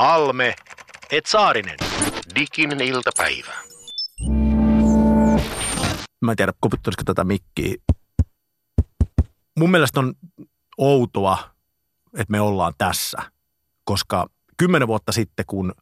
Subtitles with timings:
[0.00, 0.54] Halme,
[1.10, 1.76] et Saarinen.
[2.34, 3.52] Diginen iltapäivä.
[6.20, 7.74] Mä en tiedä, koputtelisiko tätä mikkiä.
[9.58, 10.14] Mun mielestä on
[10.78, 11.38] outoa,
[12.18, 13.18] että me ollaan tässä,
[13.84, 14.26] koska
[14.56, 15.72] kymmenen vuotta sitten, kun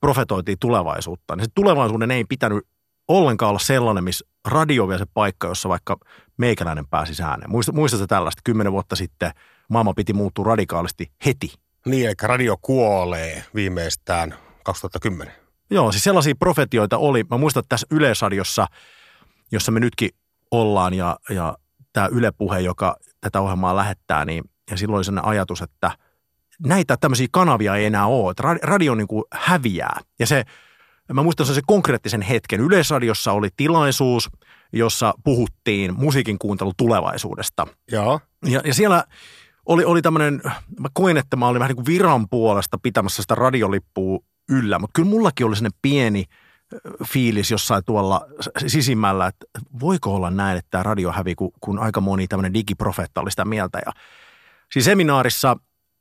[0.00, 2.66] profetoitiin tulevaisuutta, niin se tulevaisuuden ei pitänyt
[3.08, 5.96] ollenkaan olla sellainen, missä radio vielä se paikka, jossa vaikka
[6.36, 7.50] meikäläinen pääsi ääneen.
[7.50, 8.42] Muista, muistatko tällaista?
[8.44, 9.32] Kymmenen vuotta sitten
[9.68, 11.61] maailma piti muuttua radikaalisti heti.
[11.86, 15.34] Niin, eli radio kuolee viimeistään 2010.
[15.70, 17.24] Joo, siis sellaisia profetioita oli.
[17.30, 18.66] Mä muistan, että tässä Yleisradiossa,
[19.52, 20.10] jossa me nytkin
[20.50, 21.56] ollaan ja, ja
[21.92, 25.90] tämä Yle Puhe, joka tätä ohjelmaa lähettää, niin ja silloin oli sellainen ajatus, että
[26.66, 30.00] näitä tämmöisiä kanavia ei enää ole, että radio niin kuin häviää.
[30.18, 30.44] Ja se,
[31.12, 32.60] mä muistan se konkreettisen hetken.
[32.60, 34.30] Yleisradiossa oli tilaisuus,
[34.72, 37.66] jossa puhuttiin musiikin kuuntelun tulevaisuudesta.
[37.90, 38.20] Joo.
[38.46, 39.04] Ja, ja siellä
[39.66, 40.42] oli, oli tämmöinen,
[40.80, 44.18] mä koin, että mä olin vähän niin kuin viran puolesta pitämässä sitä radiolippua
[44.50, 46.24] yllä, mutta kyllä mullakin oli sellainen pieni
[47.04, 48.26] fiilis jossain tuolla
[48.66, 49.46] sisimmällä, että
[49.80, 53.44] voiko olla näin, että tämä radio hävi, kun, kun aika moni tämmöinen digiprofeetta oli sitä
[53.44, 53.80] mieltä.
[53.86, 53.92] Ja
[54.72, 55.56] Siinä seminaarissa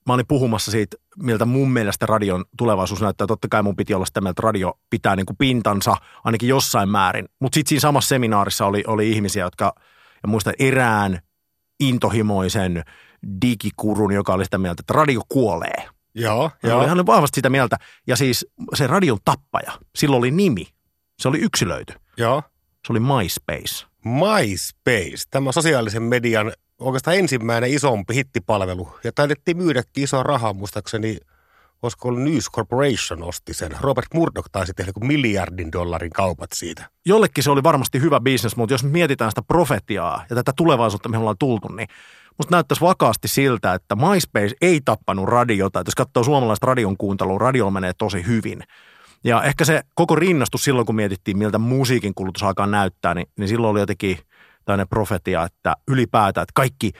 [0.07, 3.27] mä olin puhumassa siitä, miltä mun mielestä radion tulevaisuus näyttää.
[3.27, 6.89] Totta kai mun piti olla sitä mieltä, että radio pitää niin kuin pintansa ainakin jossain
[6.89, 7.25] määrin.
[7.39, 9.73] Mutta sitten siinä samassa seminaarissa oli, oli ihmisiä, jotka,
[10.23, 11.19] ja muistan erään
[11.79, 12.83] intohimoisen
[13.41, 15.89] digikurun, joka oli sitä mieltä, että radio kuolee.
[16.15, 16.87] Joo, joo.
[16.87, 17.77] Hän oli vahvasti sitä mieltä.
[18.07, 20.67] Ja siis se radion tappaja, sillä oli nimi.
[21.19, 21.93] Se oli yksilöity.
[22.17, 22.43] Joo.
[22.87, 23.85] Se oli MySpace.
[24.05, 28.89] MySpace, tämä sosiaalisen median oikeastaan ensimmäinen isompi hittipalvelu.
[29.03, 31.17] Ja taidettiin myydäkin iso rahaa, muistaakseni,
[31.81, 33.71] olisiko News Corporation osti sen.
[33.79, 36.89] Robert Murdoch taisi tehdä kuin miljardin dollarin kaupat siitä.
[37.05, 41.19] Jollekin se oli varmasti hyvä bisnes, mutta jos mietitään sitä profetiaa ja tätä tulevaisuutta, mihin
[41.19, 41.87] ollaan tultu, niin
[42.41, 45.79] musta näyttäisi vakaasti siltä, että MySpace ei tappanut radiota.
[45.79, 48.63] Että jos katsoo suomalaista radion kuuntelua, radio menee tosi hyvin.
[49.23, 53.47] Ja ehkä se koko rinnastus silloin, kun mietittiin, miltä musiikin kulutus alkaa näyttää, niin, niin
[53.47, 54.17] silloin oli jotenkin–
[54.65, 56.91] tämmöinen profetia, että ylipäätään, että kaikki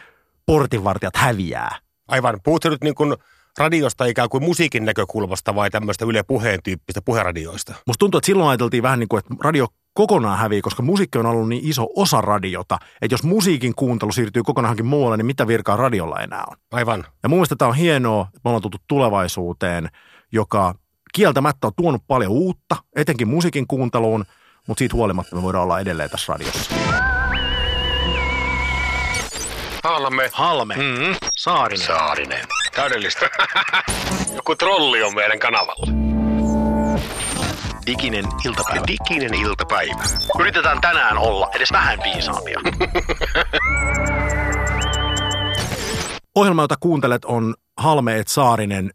[0.45, 1.79] portinvartijat häviää.
[2.07, 2.39] Aivan.
[2.43, 3.15] Puhutko nyt niin kuin
[3.57, 7.73] radiosta ikään kuin musiikin näkökulmasta vai tämmöistä Yle Puheen tyyppistä puheradioista?
[7.87, 11.25] Musta tuntuu, että silloin ajateltiin vähän niin kuin, että radio kokonaan hävii, koska musiikki on
[11.25, 15.77] ollut niin iso osa radiota, että jos musiikin kuuntelu siirtyy kokonaankin muualle, niin mitä virkaa
[15.77, 16.57] radiolla enää on?
[16.71, 17.05] Aivan.
[17.23, 19.89] Ja mun mielestä tämä on hienoa, että me ollaan tultu tulevaisuuteen,
[20.31, 20.75] joka
[21.13, 24.25] kieltämättä on tuonut paljon uutta, etenkin musiikin kuunteluun,
[24.67, 26.75] mutta siitä huolimatta me voidaan olla edelleen tässä radiossa.
[29.83, 30.29] Halme.
[30.33, 30.75] Halme.
[30.75, 31.15] Mm-hmm.
[31.37, 31.87] Saarinen.
[31.87, 32.45] Saarinen.
[32.75, 33.29] Täydellistä.
[34.35, 36.20] Joku trolli on meidän kanavalla.
[37.87, 38.83] Diginen iltapäivä.
[38.87, 40.03] Diginen iltapäivä.
[40.39, 42.59] Yritetään tänään olla edes vähän viisaampia.
[46.35, 48.91] Ohjelma, jota kuuntelet, on Halme et Saarinen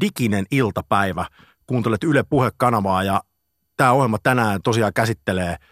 [0.00, 1.26] Diginen iltapäivä.
[1.66, 3.22] Kuuntelet Yle Puhe-kanavaa ja
[3.76, 5.56] tämä ohjelma tänään tosiaan käsittelee–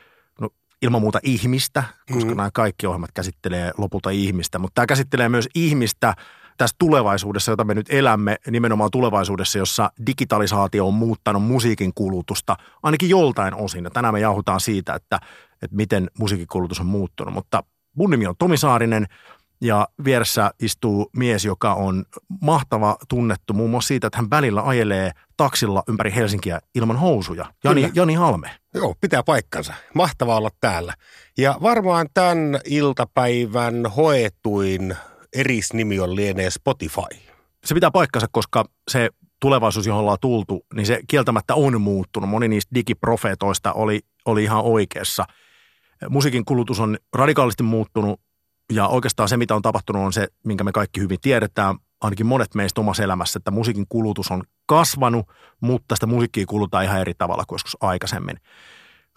[0.82, 2.36] ilman muuta ihmistä, koska mm.
[2.36, 6.14] nämä kaikki ohjelmat käsittelee lopulta ihmistä, mutta tämä käsittelee myös ihmistä
[6.60, 13.08] tässä tulevaisuudessa, jota me nyt elämme, nimenomaan tulevaisuudessa, jossa digitalisaatio on muuttanut musiikin kulutusta, ainakin
[13.08, 13.84] joltain osin.
[13.84, 15.20] Ja tänään me jauhutaan siitä, että,
[15.62, 17.62] että miten musiikin kulutus on muuttunut, mutta
[17.96, 19.06] mun nimi on Tomi Saarinen–
[19.60, 22.04] ja vieressä istuu mies, joka on
[22.40, 27.52] mahtava tunnettu muun muassa siitä, että hän välillä ajelee taksilla ympäri Helsinkiä ilman housuja.
[27.64, 28.50] Jani, Jani Halme.
[28.74, 29.74] Joo, pitää paikkansa.
[29.94, 30.94] Mahtavaa olla täällä.
[31.38, 34.96] Ja varmaan tämän iltapäivän hoetuin
[35.36, 37.16] erisnimi on lienee Spotify.
[37.64, 39.10] Se pitää paikkansa, koska se
[39.40, 42.30] tulevaisuus, johon ollaan tultu, niin se kieltämättä on muuttunut.
[42.30, 45.24] Moni niistä digiprofeetoista oli, oli ihan oikeassa.
[46.08, 48.20] Musiikin kulutus on radikaalisti muuttunut
[48.72, 52.54] ja oikeastaan se, mitä on tapahtunut, on se, minkä me kaikki hyvin tiedetään, ainakin monet
[52.54, 55.26] meistä omassa elämässä, että musiikin kulutus on kasvanut,
[55.60, 58.36] mutta sitä musiikkia kulutaan ihan eri tavalla kuin joskus aikaisemmin.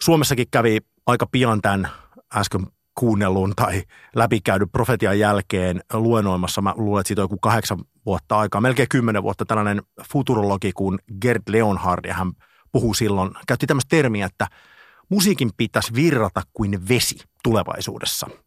[0.02, 1.88] Suomessakin kävi aika pian tämän
[2.34, 3.82] äsken kuunnellun tai
[4.14, 6.62] läpikäydyn profetian jälkeen luennoimassa.
[6.62, 10.98] Mä luulen, että siitä on joku kahdeksan vuotta aikaa, melkein kymmenen vuotta tällainen futurologi kuin
[11.20, 12.32] Gerd Leonhard, ja hän
[12.72, 14.46] puhuu silloin, käytti tämmöistä termiä, että
[15.08, 18.26] musiikin pitäisi virrata kuin vesi tulevaisuudessa–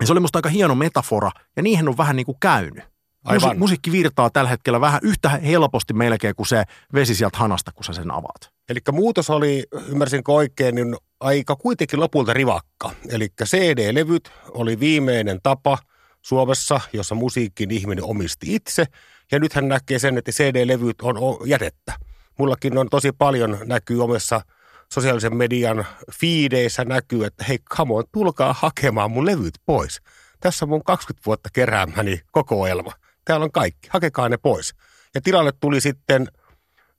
[0.00, 2.84] ja se oli musta aika hieno metafora, ja niihin on vähän niin kuin käynyt.
[3.24, 3.50] Aivan.
[3.50, 6.64] Musi- musiikki virtaa tällä hetkellä vähän yhtä helposti melkein kuin se
[6.94, 8.52] vesi sieltä hanasta, kun sä sen avaat.
[8.68, 12.90] Eli muutos oli, ymmärsinkö oikein, niin aika kuitenkin lopulta rivakka.
[13.10, 15.78] Eli CD-levyt oli viimeinen tapa
[16.22, 18.84] Suomessa, jossa musiikin ihminen omisti itse.
[19.32, 21.92] Ja nythän näkee sen, että CD-levyt on jätettä.
[22.38, 24.40] Mullakin on tosi paljon näkyy omessa–
[24.92, 30.00] sosiaalisen median fiideissä näkyy, että hei, come on, tulkaa hakemaan mun levyt pois.
[30.40, 32.92] Tässä on mun 20 vuotta keräämäni kokoelma.
[33.24, 34.74] Täällä on kaikki, hakekaa ne pois.
[35.14, 36.28] Ja tilalle tuli sitten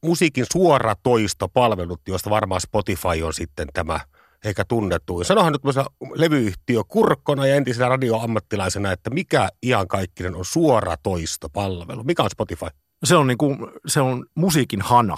[0.03, 3.99] musiikin suoratoistopalvelut, joista varmaan Spotify on sitten tämä
[4.45, 5.23] eikä tunnettu.
[5.23, 5.61] Sanohan nyt
[6.15, 9.49] levyyhtiö kurkkona ja entisenä radioammattilaisena, että mikä
[9.87, 12.03] kaikkinen on suoratoistopalvelu?
[12.03, 12.67] Mikä on Spotify?
[13.03, 13.57] Se on, niin kuin,
[13.87, 15.17] se on musiikin hana.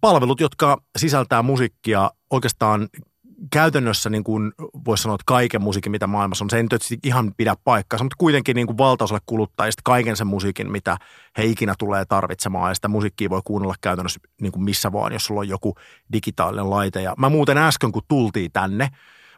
[0.00, 2.88] Palvelut, jotka sisältää musiikkia oikeastaan
[3.52, 4.52] käytännössä niin kuin
[4.84, 6.72] voisi sanoa, että kaiken musiikin, mitä maailmassa on, se ei nyt
[7.02, 10.96] ihan pidä paikkaa, mutta kuitenkin niin kuin valtaosalle kuluttajista kaiken sen musiikin, mitä
[11.38, 15.26] he ikinä tulee tarvitsemaan, ja sitä musiikkia voi kuunnella käytännössä niin kuin missä vaan, jos
[15.26, 15.74] sulla on joku
[16.12, 17.02] digitaalinen laite.
[17.02, 18.88] Ja mä muuten äsken, kun tultiin tänne,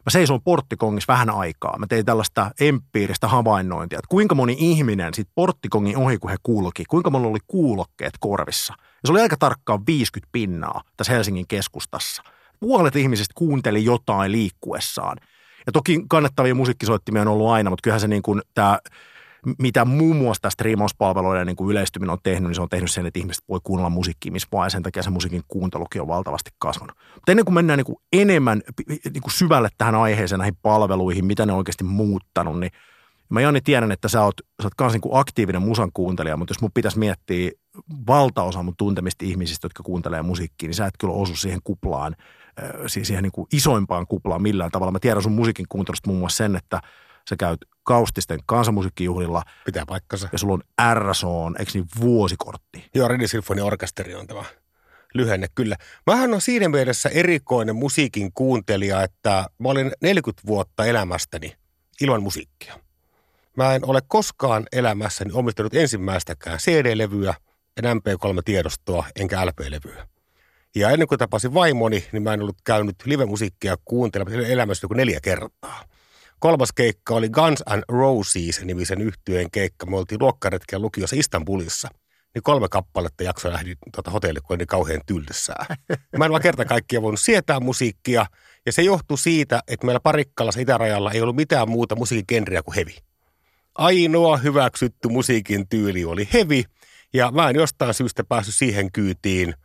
[0.05, 1.77] mä seisoin porttikongissa vähän aikaa.
[1.77, 6.83] Mä tein tällaista empiiristä havainnointia, että kuinka moni ihminen sit porttikongin ohi, kun he kulki,
[6.85, 8.73] kuinka monella oli kuulokkeet korvissa.
[8.77, 12.23] Ja se oli aika tarkkaan 50 pinnaa tässä Helsingin keskustassa–
[12.59, 15.17] puolet ihmisistä kuunteli jotain liikkuessaan.
[15.65, 18.79] Ja toki kannattavia musiikkisoittimia on ollut aina, mutta kyllähän se niin kuin tämä,
[19.59, 23.05] mitä muun muassa tästä striimauspalveluiden niin kuin yleistyminen on tehnyt, niin se on tehnyt sen,
[23.05, 26.51] että ihmiset voi kuunnella musiikkia missä vaan, ja sen takia se musiikin kuuntelukin on valtavasti
[26.59, 26.97] kasvanut.
[27.15, 31.45] Mutta ennen kuin mennään niin kuin enemmän niin kuin syvälle tähän aiheeseen, näihin palveluihin, mitä
[31.45, 32.71] ne on oikeasti muuttanut, niin
[33.29, 36.61] Mä Jani tiedän, että sä oot, sä oot kans niin aktiivinen musan kuuntelija, mutta jos
[36.61, 37.51] mun pitäisi miettiä
[38.07, 42.15] valtaosa mun tuntemista ihmisistä, jotka kuuntelee musiikkia, niin sä et kyllä osu siihen kuplaan
[42.87, 44.91] siis siihen niin kuin isoimpaan kuplaan millään tavalla.
[44.91, 46.81] Mä tiedän sun musiikin kuuntelusta muun muassa sen, että
[47.29, 49.43] sä käyt Kaustisten kansanmusiikkijuhlilla.
[49.65, 50.29] Pitää paikkansa.
[50.31, 50.63] Ja sulla on
[50.93, 52.89] RSO, eikö niin vuosikortti?
[52.95, 54.43] Joo, Redi Symphony Orkesteri on tämä
[55.13, 55.75] lyhenne, kyllä.
[56.07, 61.55] Mähän on siinä mielessä erikoinen musiikin kuuntelija, että mä olin 40 vuotta elämästäni
[62.01, 62.79] ilman musiikkia.
[63.57, 67.33] Mä en ole koskaan elämässäni omistanut ensimmäistäkään CD-levyä,
[67.77, 70.07] en MP3-tiedostoa enkä LP-levyä.
[70.75, 75.19] Ja ennen kuin tapasin vaimoni, niin mä en ollut käynyt live-musiikkia kuuntelemassa elämässä joku neljä
[75.21, 75.83] kertaa.
[76.39, 79.85] Kolmas keikka oli Guns and Roses nimisen yhtyeen keikka.
[79.85, 81.87] Me oltiin luokkaretkellä lukiossa Istanbulissa.
[82.35, 85.65] Niin kolme kappaletta jakso lähdin tuota hotellille, kun oli niin kauhean tylsää.
[86.17, 88.25] Mä en vaan kerta kaikkiaan voinut sietää musiikkia.
[88.65, 92.97] Ja se johtui siitä, että meillä Parikkalassa itärajalla ei ollut mitään muuta musiikin kuin hevi.
[93.75, 96.63] Ainoa hyväksytty musiikin tyyli oli hevi.
[97.13, 99.53] Ja mä en jostain syystä päässyt siihen kyytiin–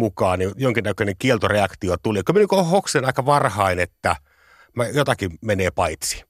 [0.00, 2.22] mukaan, niin jonkinnäköinen kieltoreaktio tuli.
[2.26, 4.16] Kyllä niin hoksen aika varhain, että
[4.76, 6.24] mä, jotakin menee paitsi.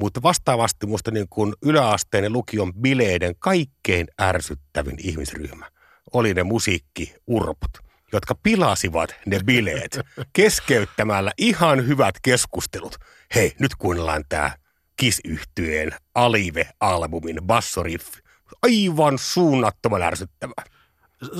[0.00, 5.66] Mutta vastaavasti musta niin kuin yläasteen ja lukion bileiden kaikkein ärsyttävin ihmisryhmä
[6.12, 7.70] oli ne musiikkiurpot,
[8.12, 10.00] jotka pilasivat ne bileet
[10.32, 12.96] keskeyttämällä ihan hyvät keskustelut.
[13.34, 14.50] Hei, nyt kuunnellaan tämä
[14.96, 18.20] Kiss-yhtyeen Alive-albumin bassoriffi.
[18.62, 20.77] Aivan suunnattoman ärsyttävää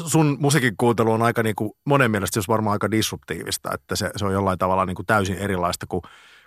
[0.07, 4.11] sun musiikin kuuntelu on aika niin kuin, monen mielestä jos varmaan aika disruptiivista, että se,
[4.17, 6.03] se on jollain tavalla niin kuin täysin erilaista kuin,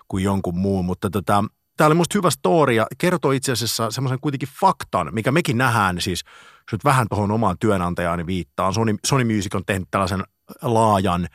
[0.08, 1.44] kuin jonkun muun, mutta tota,
[1.78, 6.02] tämä oli musta hyvä story ja kertoo itse asiassa semmoisen kuitenkin faktan, mikä mekin nähdään
[6.02, 6.24] siis,
[6.58, 10.24] jos nyt vähän tuohon omaan työnantajaani viittaan, Sony, Sony Music on tehnyt tällaisen
[10.62, 11.28] laajan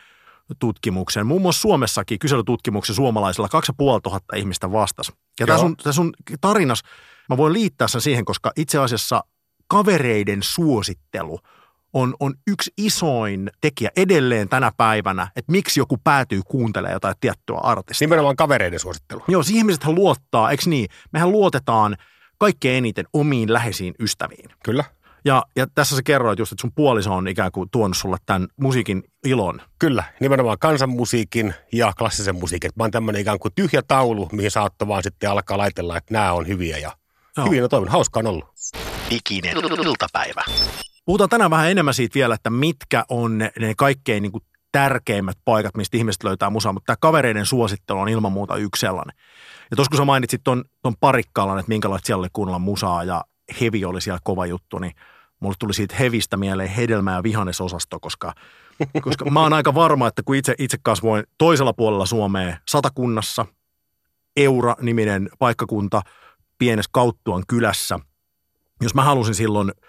[0.59, 1.27] tutkimuksen.
[1.27, 5.13] Muun muassa Suomessakin kyselytutkimuksen suomalaisilla 2500 ihmistä vastasi.
[5.41, 6.83] Ja tämä sun, sun tarinas,
[7.29, 9.25] mä voin liittää sen siihen, koska itse asiassa
[9.69, 11.39] kavereiden suosittelu–
[11.93, 17.57] on, on yksi isoin tekijä edelleen tänä päivänä, että miksi joku päätyy kuuntelemaan jotain tiettyä
[17.57, 18.07] artistia.
[18.07, 19.25] Nimenomaan kavereiden suosittelu.
[19.29, 20.89] Joo, siihen ihmiset luottaa, eikö niin?
[21.13, 21.97] Mehän luotetaan
[22.39, 24.51] kaikkein eniten omiin läheisiin ystäviin.
[24.65, 24.85] Kyllä.
[25.25, 28.49] Ja, ja tässä sä kerroit just, että sun puoliso on ikään kuin tuonut sulle tämän
[28.61, 29.63] musiikin ilon.
[29.79, 32.71] Kyllä, nimenomaan kansanmusiikin ja klassisen musiikin.
[32.77, 36.33] Mä oon tämmöinen ikään kuin tyhjä taulu, mihin saattoi vaan sitten alkaa laitella, että nämä
[36.33, 36.93] on hyviä ja
[37.37, 37.47] Joo.
[37.47, 37.93] hyvin on toiminut.
[37.93, 38.45] Hauskaa on ollut.
[39.11, 40.45] Diginen iltapäivä.
[41.07, 45.39] Puhutaan tänään vähän enemmän siitä vielä, että mitkä on ne, ne kaikkein niin kuin tärkeimmät
[45.45, 49.17] paikat, mistä ihmiset löytää musaa, mutta tämä kavereiden suosittelu on ilman muuta yksi sellainen.
[49.71, 53.25] Ja tuossa kun sä mainitsit ton, ton parikkalan, että minkälaista siellä oli kuunnella musaa ja
[53.61, 54.93] hevi oli siellä kova juttu, niin
[55.41, 58.33] mulle tuli siitä hevistä mieleen hedelmä- ja vihannesosasto, koska,
[59.03, 63.47] koska mä oon aika varma, että kun itse, itse kasvoin toisella puolella Suomea satakunnassa,
[64.37, 66.03] Eura-niminen paikkakunta
[66.59, 67.99] pienessä Kauttuan kylässä,
[68.81, 69.73] jos mä halusin silloin–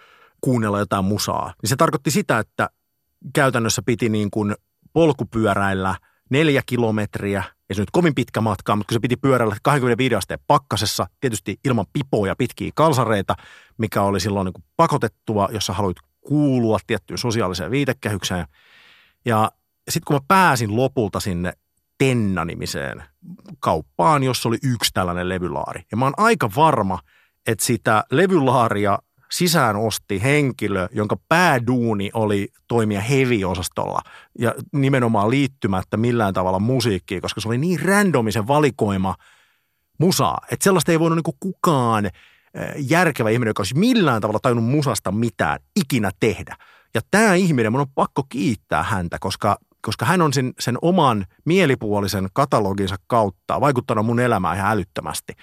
[0.41, 1.53] kuunnella jotain musaa.
[1.61, 2.69] Niin se tarkoitti sitä, että
[3.33, 4.55] käytännössä piti niin kuin
[4.93, 5.95] polkupyöräillä
[6.29, 10.39] neljä kilometriä, ja se nyt kovin pitkä matka, mutta kun se piti pyöräillä 25 asteen
[10.47, 13.35] pakkasessa, tietysti ilman pipoja pitkiä kalsareita,
[13.77, 18.45] mikä oli silloin niin kuin pakotettua, jos sä haluit kuulua tiettyyn sosiaaliseen viitekehykseen.
[19.25, 19.51] Ja
[19.89, 21.53] sitten kun mä pääsin lopulta sinne
[21.97, 23.03] Tenna-nimiseen
[23.59, 25.81] kauppaan, jossa oli yksi tällainen levylaari.
[25.91, 26.99] Ja mä oon aika varma,
[27.47, 28.99] että sitä levylaaria
[29.31, 34.01] sisään osti henkilö, jonka pääduuni oli toimia heavy-osastolla
[34.39, 39.15] ja nimenomaan liittymättä millään tavalla musiikkiin, koska se oli niin randomisen valikoima
[39.99, 42.09] musaa, että sellaista ei voinut niin kukaan
[42.77, 46.55] järkevä ihminen, joka olisi millään tavalla tajunnut musasta mitään, ikinä tehdä.
[46.93, 51.25] Ja tämä ihminen, mun on pakko kiittää häntä, koska, koska hän on sen, sen oman
[51.45, 55.33] mielipuolisen kataloginsa kautta vaikuttanut mun elämään ihan älyttömästi.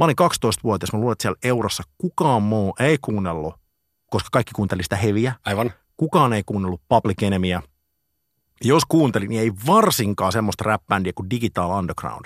[0.00, 3.54] Mä olin 12-vuotias, mä luulen, että siellä Eurossa kukaan muu ei kuunnellut,
[4.10, 5.34] koska kaikki kuunteli sitä heviä.
[5.44, 5.72] Aivan.
[5.96, 7.62] Kukaan ei kuunnellut Public Enemyä.
[8.64, 12.24] Jos kuuntelin, niin ei varsinkaan semmoista rap-bändiä kuin Digital Underground.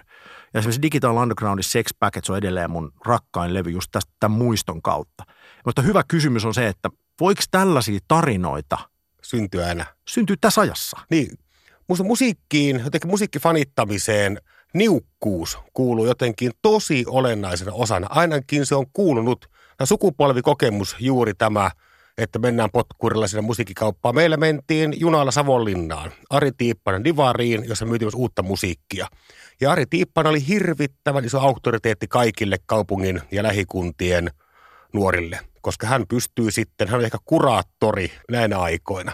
[0.54, 4.82] Ja esimerkiksi Digital Undergroundin Sex Package on edelleen mun rakkain levy just tästä tämän muiston
[4.82, 5.24] kautta.
[5.66, 6.90] Mutta hyvä kysymys on se, että
[7.20, 8.78] voiko tällaisia tarinoita
[9.22, 9.86] Syntyä enää.
[10.08, 11.00] syntyä tässä ajassa?
[11.10, 11.38] Niin,
[11.88, 14.40] musta musiikkiin, jotenkin musiikkifanittamiseen
[14.74, 18.06] niukkuus kuuluu jotenkin tosi olennaisena osana.
[18.10, 21.70] Ainakin se on kuulunut, tämä sukupolvikokemus juuri tämä,
[22.18, 24.14] että mennään potkurilla sinne musiikkikauppaan.
[24.14, 29.06] Meillä mentiin junalla Savonlinnaan, Ari Tiippanen Divariin, jossa myytiin myös uutta musiikkia.
[29.60, 34.30] Ja Ari Tiippanen oli hirvittävän iso auktoriteetti kaikille kaupungin ja lähikuntien
[34.92, 39.12] nuorille, koska hän pystyy sitten, hän on ehkä kuraattori näinä aikoina.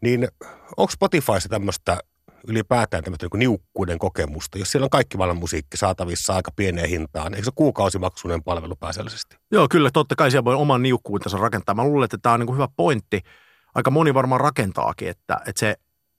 [0.00, 0.28] Niin
[0.76, 1.98] onko Spotifyssa tämmöistä
[2.48, 7.34] ylipäätään tämmöistä niin niukkuuden kokemusta, jos siellä on kaikki maailman musiikki saatavissa aika pieneen hintaan?
[7.34, 9.36] Eikö se kuukausimaksuinen palvelu pääasiallisesti?
[9.52, 11.74] Joo, kyllä, totta kai siellä voi oman niukkuutensa rakentaa.
[11.74, 13.20] Mä luulen, että tämä on niin kuin hyvä pointti.
[13.74, 15.76] Aika moni varmaan rakentaakin, että, että se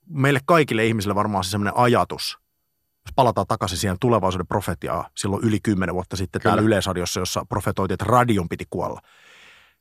[0.10, 2.38] meille kaikille ihmisille varmaan se semmoinen ajatus,
[3.06, 6.52] jos palataan takaisin siihen tulevaisuuden profetiaan silloin yli kymmenen vuotta sitten Kyllä.
[6.52, 9.02] täällä Yleisradiossa, jossa profetoitiin, että radion piti kuolla.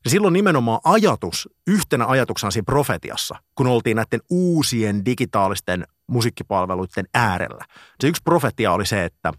[0.05, 7.65] Ja silloin nimenomaan ajatus, yhtenä ajatuksena siinä profetiassa, kun oltiin näiden uusien digitaalisten musiikkipalveluiden äärellä.
[8.01, 9.33] Se yksi profetia oli se, että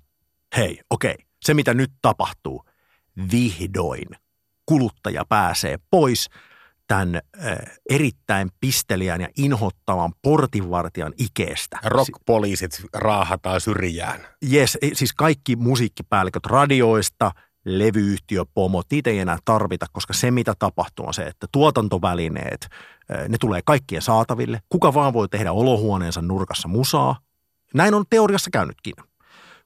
[0.58, 2.66] hei, okei, se mitä nyt tapahtuu,
[3.32, 4.08] vihdoin
[4.66, 6.30] kuluttaja pääsee pois
[6.88, 7.22] tämän
[7.90, 11.80] erittäin pisteliän ja inhottavan portinvartijan ikeestä.
[11.84, 14.28] Rockpoliisit raahataan syrjään.
[14.54, 17.32] Yes, siis kaikki musiikkipäälliköt radioista,
[17.68, 22.68] levyyhtiöpomot, niitä ei enää tarvita, koska se mitä tapahtuu on se, että tuotantovälineet,
[23.30, 24.62] ne tulee kaikkien saataville.
[24.70, 27.20] Kuka vaan voi tehdä olohuoneensa nurkassa musaa.
[27.74, 28.94] Näin on teoriassa käynytkin.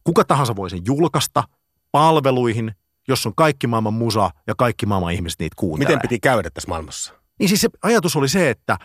[0.04, 1.44] Kuka tahansa voi sen julkaista
[1.92, 2.72] palveluihin,
[3.08, 5.88] jos on kaikki maailman musa ja kaikki maailman ihmiset niitä kuuntelee.
[5.88, 7.14] Miten piti käydä tässä maailmassa?
[7.40, 8.78] Niin siis se ajatus oli se, että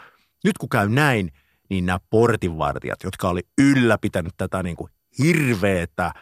[0.45, 1.33] nyt kun käy näin,
[1.71, 6.13] niin nämä portinvartijat, jotka oli ylläpitänyt tätä niin kuin hirveätä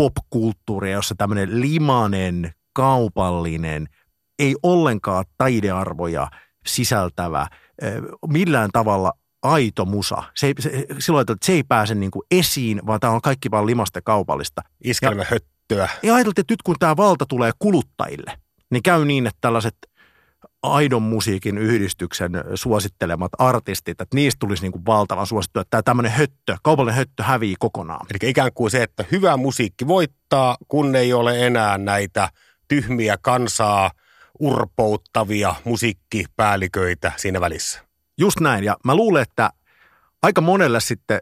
[0.00, 3.86] popkulttuuria, jossa tämmöinen limanen, kaupallinen,
[4.38, 6.30] ei ollenkaan taidearvoja
[6.66, 7.46] sisältävä,
[8.28, 10.22] millään tavalla aito musa.
[10.36, 13.50] Se ei, se, silloin että se ei pääse niin kuin esiin, vaan tämä on kaikki
[13.50, 14.62] vaan limasta ja kaupallista.
[14.84, 15.88] Iskelmä höttöä.
[16.02, 18.38] Ja ajateltiin, että nyt kun tämä valta tulee kuluttajille,
[18.70, 19.76] niin käy niin, että tällaiset
[20.62, 26.12] aidon musiikin yhdistyksen suosittelemat artistit, että niistä tulisi niin kuin valtavan suosittu, että tämä tämmöinen
[26.12, 28.06] höttö, kaupallinen höttö hävii kokonaan.
[28.10, 32.28] Eli ikään kuin se, että hyvä musiikki voittaa, kun ei ole enää näitä
[32.68, 33.90] tyhmiä kansaa
[34.40, 37.80] urpouttavia musiikkipäälliköitä siinä välissä.
[38.18, 39.50] Just näin, ja mä luulen, että
[40.22, 41.20] aika monelle sitten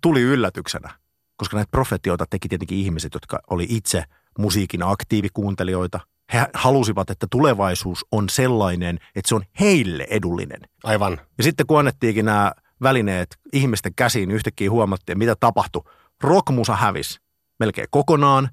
[0.00, 0.90] tuli yllätyksenä,
[1.36, 4.04] koska näitä profetioita teki tietenkin ihmiset, jotka oli itse
[4.38, 6.00] musiikin aktiivikuuntelijoita.
[6.32, 10.60] He halusivat, että tulevaisuus on sellainen, että se on heille edullinen.
[10.84, 11.20] Aivan.
[11.38, 12.52] Ja sitten kun annettiinkin nämä
[12.82, 15.82] välineet ihmisten käsiin, niin yhtäkkiä huomattiin, mitä tapahtui.
[16.22, 17.18] Rockmusa hävisi
[17.60, 18.48] melkein kokonaan.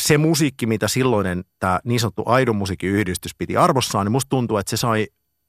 [0.00, 4.70] Se musiikki, mitä silloinen tämä niin sanottu aidon musiikkiyhdistys piti arvossaan, niin musta tuntuu, että
[4.70, 5.06] se sai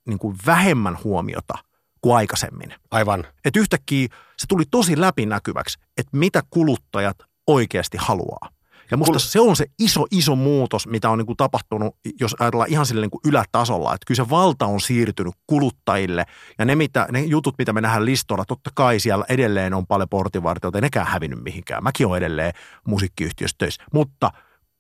[0.08, 1.54] niin kuin vähemmän huomiota
[2.02, 2.74] kuin aikaisemmin.
[2.92, 3.28] Aivan.
[3.46, 8.50] Että yhtäkkiä se tuli tosi läpinäkyväksi, että mitä kuluttajat oikeasti haluaa.
[8.92, 12.70] Ja musta se on se iso, iso muutos, mitä on niin kuin tapahtunut, jos ajatellaan
[12.70, 13.94] ihan sille niin kuin ylätasolla.
[13.94, 16.26] Että kyllä se valta on siirtynyt kuluttajille.
[16.60, 20.10] Ja ne, mitä, ne jutut, mitä me nähdään listoilla, totta kai siellä edelleen on paljon
[20.10, 21.84] portinvartijoita, ei nekään hävinnyt mihinkään.
[21.84, 22.54] Mäkin olen edelleen
[22.88, 23.84] musiikkiyhtiössä töissä.
[23.94, 24.32] Mutta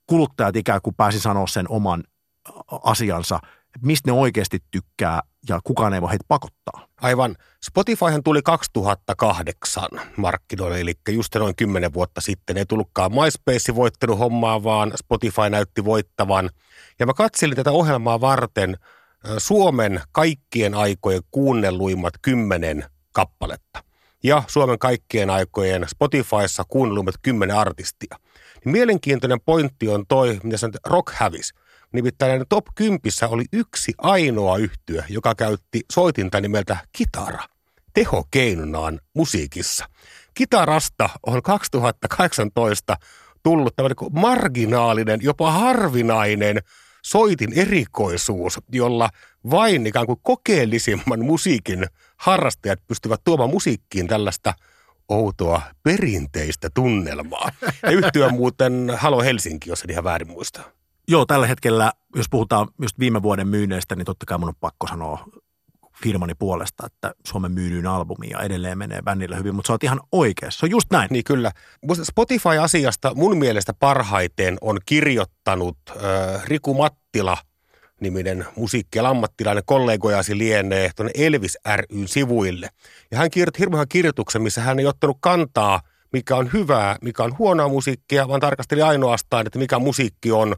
[0.08, 2.04] kuluttajat ikään kuin pääsi sanoa sen oman
[2.84, 3.40] asiansa,
[3.76, 6.88] että mistä ne oikeasti tykkää ja kukaan ei voi heitä pakottaa.
[7.02, 7.36] Aivan.
[7.64, 12.58] Spotifyhan tuli 2008 markkinoille, eli just noin 10 vuotta sitten.
[12.58, 16.50] Ei tullutkaan MySpace voittanut hommaa, vaan Spotify näytti voittavan.
[17.00, 18.78] Ja mä katselin tätä ohjelmaa varten
[19.38, 23.84] Suomen kaikkien aikojen kuunnelluimmat kymmenen kappaletta.
[24.24, 28.18] Ja Suomen kaikkien aikojen Spotifyssa kuunnelluimmat kymmenen artistia.
[28.66, 31.54] Niin mielenkiintoinen pointti on toi, mitä sanot, rock hävis.
[31.94, 37.44] Nimittäin top 10 oli yksi ainoa yhtyö, joka käytti soitinta nimeltä kitara
[37.94, 39.86] tehokeinonaan musiikissa.
[40.34, 42.98] Kitarasta on 2018
[43.44, 46.60] tullut tämmöinen kuin marginaalinen, jopa harvinainen
[47.02, 49.10] soitin erikoisuus, jolla
[49.52, 51.86] vain ikään kuin kokeellisimman musiikin
[52.18, 54.54] harrastajat pystyvät tuomaan musiikkiin tällaista
[55.10, 57.50] outoa perinteistä tunnelmaa.
[57.84, 60.62] Ja yhtyä muuten Halo Helsinki, jos en ihan väärin muista.
[61.08, 64.88] Joo, tällä hetkellä, jos puhutaan just viime vuoden myynneistä, niin totta kai mun on pakko
[64.88, 65.26] sanoa
[66.04, 70.00] firmani puolesta, että Suomen myydyin albumi ja edelleen menee bändillä hyvin, mutta sä oot ihan
[70.12, 70.60] oikeassa.
[70.60, 71.08] Se on just näin.
[71.12, 71.52] Niin kyllä.
[72.04, 77.38] Spotify-asiasta mun mielestä parhaiten on kirjoittanut äh, Riku Mattila–
[78.04, 82.70] niminen musiikkialan ammattilainen kollegojasi lienee tuonne Elvis ryn sivuille.
[83.12, 85.82] Ja hän kirjoitti hirveän kirjoituksen, missä hän ei ottanut kantaa,
[86.14, 90.56] mikä on hyvää, mikä on huonoa musiikkia, vaan tarkasteli ainoastaan, että mikä musiikki on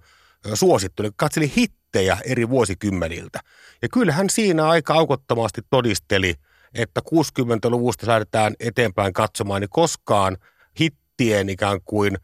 [0.54, 1.04] suosittu.
[1.04, 3.40] Eli katseli hittejä eri vuosikymmeniltä.
[3.82, 6.34] Ja kyllähän siinä aika aukottomasti todisteli,
[6.74, 10.38] että 60-luvusta lähdetään eteenpäin katsomaan, niin koskaan
[10.80, 12.18] hittien ikään kuin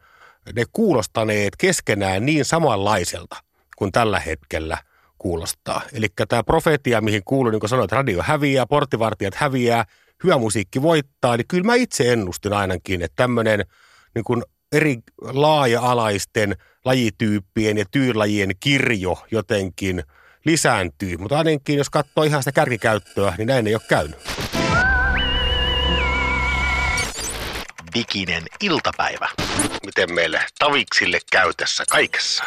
[0.56, 3.36] ne kuulostaneet keskenään niin samanlaiselta
[3.76, 4.78] kuin tällä hetkellä–
[5.22, 5.80] kuulostaa.
[5.92, 9.84] Eli tämä profetia, mihin kuuluu, niin kuin sanoit, radio häviää, porttivartijat häviää,
[10.24, 13.64] hyvä musiikki voittaa, niin kyllä mä itse ennustin ainakin, että tämmöinen
[14.14, 20.02] niin kuin eri laaja-alaisten lajityyppien ja tyylajien kirjo jotenkin
[20.44, 21.16] lisääntyy.
[21.16, 24.18] Mutta ainakin jos katsoo ihan sitä kärkikäyttöä, niin näin ei ole käynyt.
[27.94, 29.28] Diginen iltapäivä.
[29.86, 32.44] Miten meille taviksille käy tässä kaikessa?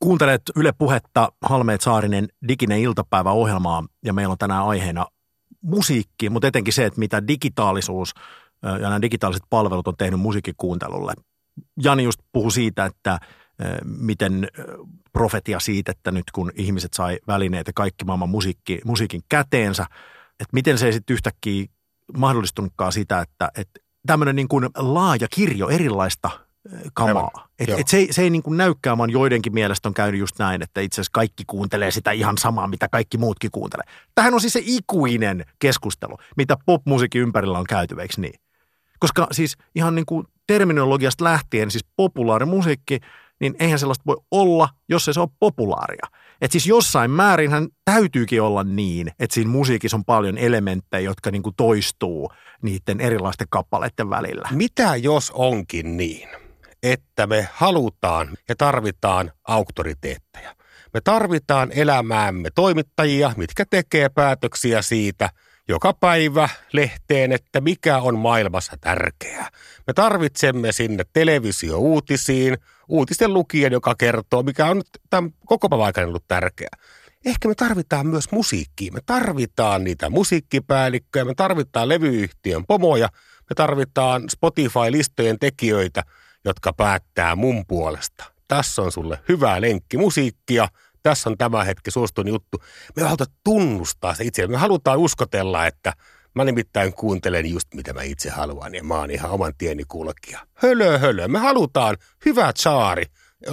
[0.00, 5.06] Kuuntelet Yle Puhetta Halmeet Saarinen diginen iltapäiväohjelmaa ja meillä on tänään aiheena
[5.62, 8.14] musiikki, mutta etenkin se, että mitä digitaalisuus
[8.62, 11.12] ja nämä digitaaliset palvelut on tehnyt musiikkikuuntelulle.
[11.82, 13.18] Jani just puhui siitä, että
[13.84, 14.48] miten
[15.12, 19.82] profetia siitä, että nyt kun ihmiset sai välineet ja kaikki maailman musiikki, musiikin käteensä,
[20.30, 21.66] että miten se ei sitten yhtäkkiä
[22.16, 26.30] mahdollistunutkaan sitä, että, että tämmöinen niin kuin laaja kirjo erilaista–
[26.94, 27.48] kamaa.
[27.58, 30.62] Et, et se, se ei niin kuin näykään, vaan joidenkin mielestä on käynyt just näin,
[30.62, 33.84] että itse asiassa kaikki kuuntelee sitä ihan samaa, mitä kaikki muutkin kuuntelee.
[34.14, 38.40] Tähän on siis se ikuinen keskustelu, mitä popmusiikin ympärillä on käyty, eikö niin?
[38.98, 43.00] Koska siis ihan niin kuin terminologiasta lähtien, siis populaarimusiikki,
[43.40, 46.06] niin eihän sellaista voi olla, jos ei se ole populaaria.
[46.40, 51.30] Et siis jossain määrin hän täytyykin olla niin, että siinä musiikissa on paljon elementtejä, jotka
[51.30, 52.30] niin kuin toistuu
[52.62, 54.48] niiden erilaisten kappaleiden välillä.
[54.52, 56.28] Mitä jos onkin niin?
[56.92, 60.56] että me halutaan ja tarvitaan auktoriteetteja.
[60.94, 65.30] Me tarvitaan elämäämme toimittajia, mitkä tekee päätöksiä siitä
[65.68, 69.50] joka päivä lehteen, että mikä on maailmassa tärkeää.
[69.86, 76.28] Me tarvitsemme sinne televisio-uutisiin, uutisten lukijan, joka kertoo, mikä on tämän koko päivän aikana ollut
[76.28, 76.76] tärkeää.
[77.24, 78.92] Ehkä me tarvitaan myös musiikkia.
[78.92, 83.08] Me tarvitaan niitä musiikkipäällikköjä, me tarvitaan levyyhtiön pomoja,
[83.50, 86.02] me tarvitaan Spotify-listojen tekijöitä–
[86.46, 88.24] jotka päättää mun puolesta.
[88.48, 90.68] Tässä on sulle hyvää lenkki musiikkia,
[91.10, 92.58] tässä on tämä hetki suostun juttu.
[92.96, 94.46] Me halutaan tunnustaa se itse.
[94.46, 95.92] Me halutaan uskotella, että
[96.34, 100.46] mä nimittäin kuuntelen just mitä mä itse haluan ja mä oon ihan oman tieni kulkija.
[100.54, 101.28] Hölö, hölö.
[101.28, 103.04] Me halutaan hyvä saari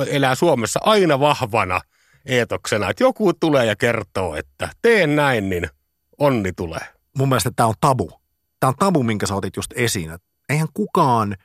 [0.07, 1.81] elää Suomessa aina vahvana
[2.25, 5.69] eetoksena, että joku tulee ja kertoo, että teen näin, niin
[6.19, 6.87] onni tulee.
[7.17, 8.11] Mun mielestä tämä on tabu.
[8.59, 10.11] Tämä on tabu, minkä sä otit just esiin.
[10.49, 11.35] Eihän kukaan–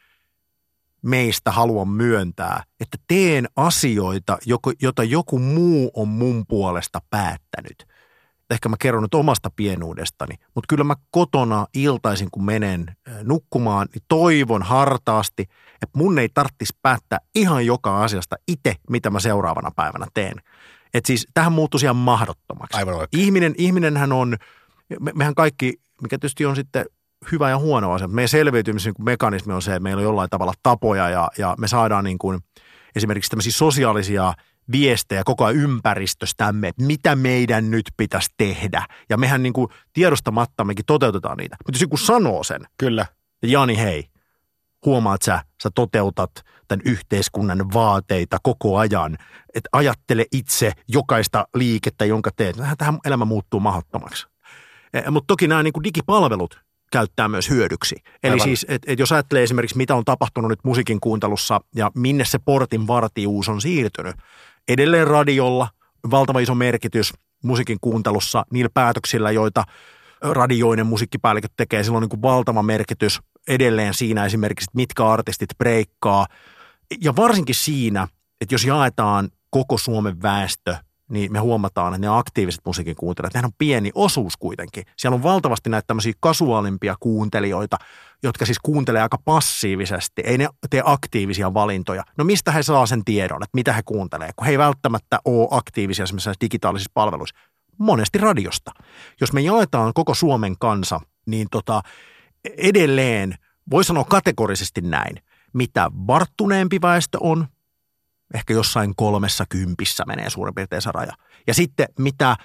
[1.02, 4.38] meistä halua myöntää, että teen asioita,
[4.82, 7.86] jota joku muu on mun puolesta päättänyt.
[8.50, 14.02] Ehkä mä kerron nyt omasta pienuudestani, mutta kyllä mä kotona iltaisin, kun menen nukkumaan, niin
[14.08, 15.42] toivon hartaasti,
[15.82, 20.34] että mun ei tarvitsisi päättää ihan joka asiasta itse, mitä mä seuraavana päivänä teen.
[20.94, 22.78] Et siis tähän muuttuisi ihan mahdottomaksi.
[22.78, 23.24] Aivan oikein.
[23.24, 24.36] Ihminen, ihminenhän on,
[25.00, 26.84] me, mehän kaikki, mikä tietysti on sitten
[27.32, 28.08] hyvä ja huono asia.
[28.08, 32.04] Meidän selviytymisen mekanismi on se, että meillä on jollain tavalla tapoja ja, ja me saadaan
[32.04, 32.40] niin kuin
[32.96, 34.34] esimerkiksi tämmöisiä sosiaalisia
[34.72, 38.86] viestejä koko ajan ympäristöstämme, että mitä meidän nyt pitäisi tehdä.
[39.08, 41.56] Ja mehän niin kuin tiedostamattammekin toteutetaan niitä.
[41.66, 43.06] Mutta jos joku sanoo sen, Kyllä.
[43.42, 44.08] Jani hei,
[44.84, 46.30] huomaat sä, sä toteutat
[46.68, 49.18] tämän yhteiskunnan vaateita koko ajan,
[49.54, 52.56] että ajattele itse jokaista liikettä, jonka teet.
[52.78, 54.26] Tähän elämä muuttuu mahdottomaksi.
[54.94, 57.96] Eh, Mutta toki nämä niin kuin digipalvelut, käyttää myös hyödyksi.
[58.22, 58.44] Eli Aivan.
[58.44, 62.38] siis, että et jos ajattelee esimerkiksi, mitä on tapahtunut nyt musiikin kuuntelussa ja minne se
[62.38, 64.16] portin vartijuus on siirtynyt.
[64.68, 65.68] Edelleen radiolla
[66.10, 67.12] valtava iso merkitys
[67.44, 69.64] musiikin kuuntelussa niillä päätöksillä, joita
[70.22, 71.82] radioinen musiikkipäälliköt tekee.
[71.82, 76.26] Sillä on niin kuin valtava merkitys edelleen siinä esimerkiksi, että mitkä artistit breikkaa.
[77.00, 78.08] Ja varsinkin siinä,
[78.40, 80.76] että jos jaetaan koko Suomen väestö
[81.08, 84.84] niin me huomataan, että ne aktiiviset musiikin kuuntelijat, nehän on pieni osuus kuitenkin.
[84.96, 87.76] Siellä on valtavasti näitä tämmöisiä kasuaalimpia kuuntelijoita,
[88.22, 92.04] jotka siis kuuntelee aika passiivisesti, ei ne tee aktiivisia valintoja.
[92.18, 95.48] No mistä he saa sen tiedon, että mitä he kuuntelee, kun he ei välttämättä ole
[95.50, 97.36] aktiivisia esimerkiksi digitaalisissa palveluissa.
[97.78, 98.70] Monesti radiosta.
[99.20, 101.82] Jos me jaetaan koko Suomen kansa, niin tota,
[102.56, 103.34] edelleen
[103.70, 105.16] voi sanoa kategorisesti näin,
[105.52, 107.46] mitä varttuneempi väestö on,
[108.34, 111.12] ehkä jossain kolmessa kympissä menee suurin piirtein se raja.
[111.46, 112.36] Ja sitten mitä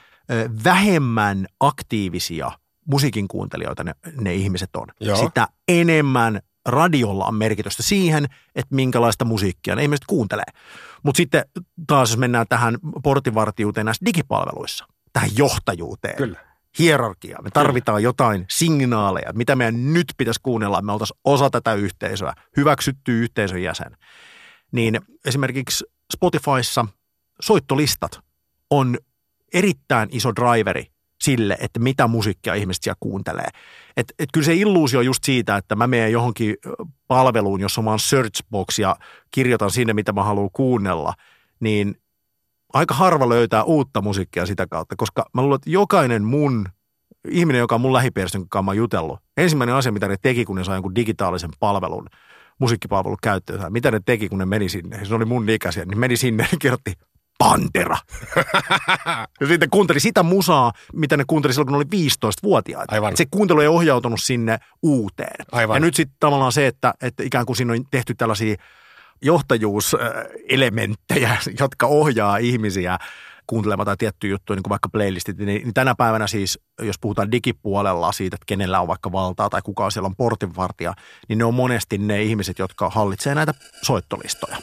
[0.64, 2.52] vähemmän aktiivisia
[2.86, 5.18] musiikin kuuntelijoita ne, ne ihmiset on, Joo.
[5.18, 10.46] sitä enemmän radiolla on merkitystä siihen, että minkälaista musiikkia ne ihmiset kuuntelee.
[11.04, 11.46] Mutta sitten
[11.88, 16.40] taas jos mennään tähän portinvartijuuteen näissä digipalveluissa, tähän johtajuuteen, Kyllä.
[16.80, 17.40] hierarkia.
[17.42, 22.34] Me tarvitaan jotain signaaleja, mitä meidän nyt pitäisi kuunnella, että me oltaisiin osa tätä yhteisöä,
[22.58, 23.98] hyväksytty yhteisön jäsen.
[24.74, 26.86] Niin esimerkiksi Spotifyssa
[27.42, 28.20] soittolistat
[28.70, 28.98] on
[29.54, 30.86] erittäin iso driveri
[31.22, 33.48] sille, että mitä musiikkia ihmiset siellä kuuntelee.
[33.98, 36.56] Et, et kyllä se illuusio just siitä, että mä menen johonkin
[37.08, 38.96] palveluun, jossa on vaan searchbox ja
[39.32, 41.14] kirjoitan sinne, mitä mä haluan kuunnella,
[41.60, 41.96] niin
[42.74, 46.66] aika harva löytää uutta musiikkia sitä kautta, koska mä luulen, että jokainen mun
[47.30, 50.56] ihminen, joka on mun lähipiirissä, jonka mä oon jutellut, ensimmäinen asia, mitä ne teki, kun
[50.56, 52.08] ne sai jonkun digitaalisen palvelun,
[52.60, 56.18] musiikkipalvelun käyttöön, mitä ne teki, kun ne meni sinne, se oli mun ikäisiä, niin meni
[56.18, 56.94] sinne ja kirjoitti
[57.38, 57.98] Pantera.
[59.42, 62.96] ja sitten kuunteli sitä musaa, mitä ne kuunteli silloin, kun ne oli 15-vuotiaita.
[62.96, 63.12] Aivan.
[63.12, 65.46] Et se kuuntelu ei ohjautunut sinne uuteen.
[65.52, 65.76] Aivan.
[65.76, 68.56] Ja nyt sitten tavallaan se, että, että ikään kuin siinä on tehty tällaisia
[69.22, 72.98] johtajuuselementtejä, jotka ohjaa ihmisiä
[73.48, 77.32] kuuntelemaan tai tiettyjä juttuja, niin kuin vaikka playlistit, niin, niin tänä päivänä siis, jos puhutaan
[77.32, 80.94] digipuolella siitä, että kenellä on vaikka valtaa tai kuka siellä on portinvartija,
[81.28, 84.58] niin ne on monesti ne ihmiset, jotka hallitsee näitä soittolistoja.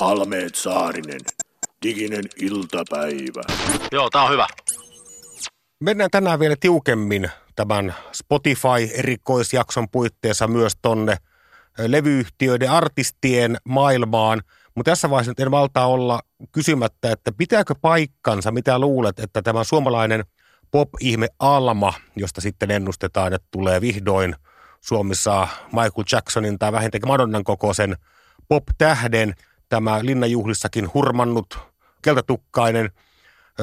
[0.00, 1.20] Halmeet Saarinen,
[1.84, 3.42] diginen iltapäivä.
[3.92, 4.46] Joo, tää on hyvä.
[5.80, 11.16] Mennään tänään vielä tiukemmin tämän Spotify-erikoisjakson puitteissa myös tonne
[11.78, 14.42] levyyhtiöiden artistien maailmaan.
[14.74, 16.20] Mutta tässä vaiheessa en valtaa olla
[16.52, 20.24] kysymättä, että pitääkö paikkansa, mitä luulet, että tämä suomalainen
[20.70, 24.36] pop-ihme Alma, josta sitten ennustetaan, että tulee vihdoin
[24.80, 27.96] Suomessa Michael Jacksonin tai vähintäänkin Madonnan kokoisen
[28.48, 29.34] pop-tähden,
[29.68, 31.58] tämä linnanjuhlissakin hurmannut
[32.02, 32.90] keltatukkainen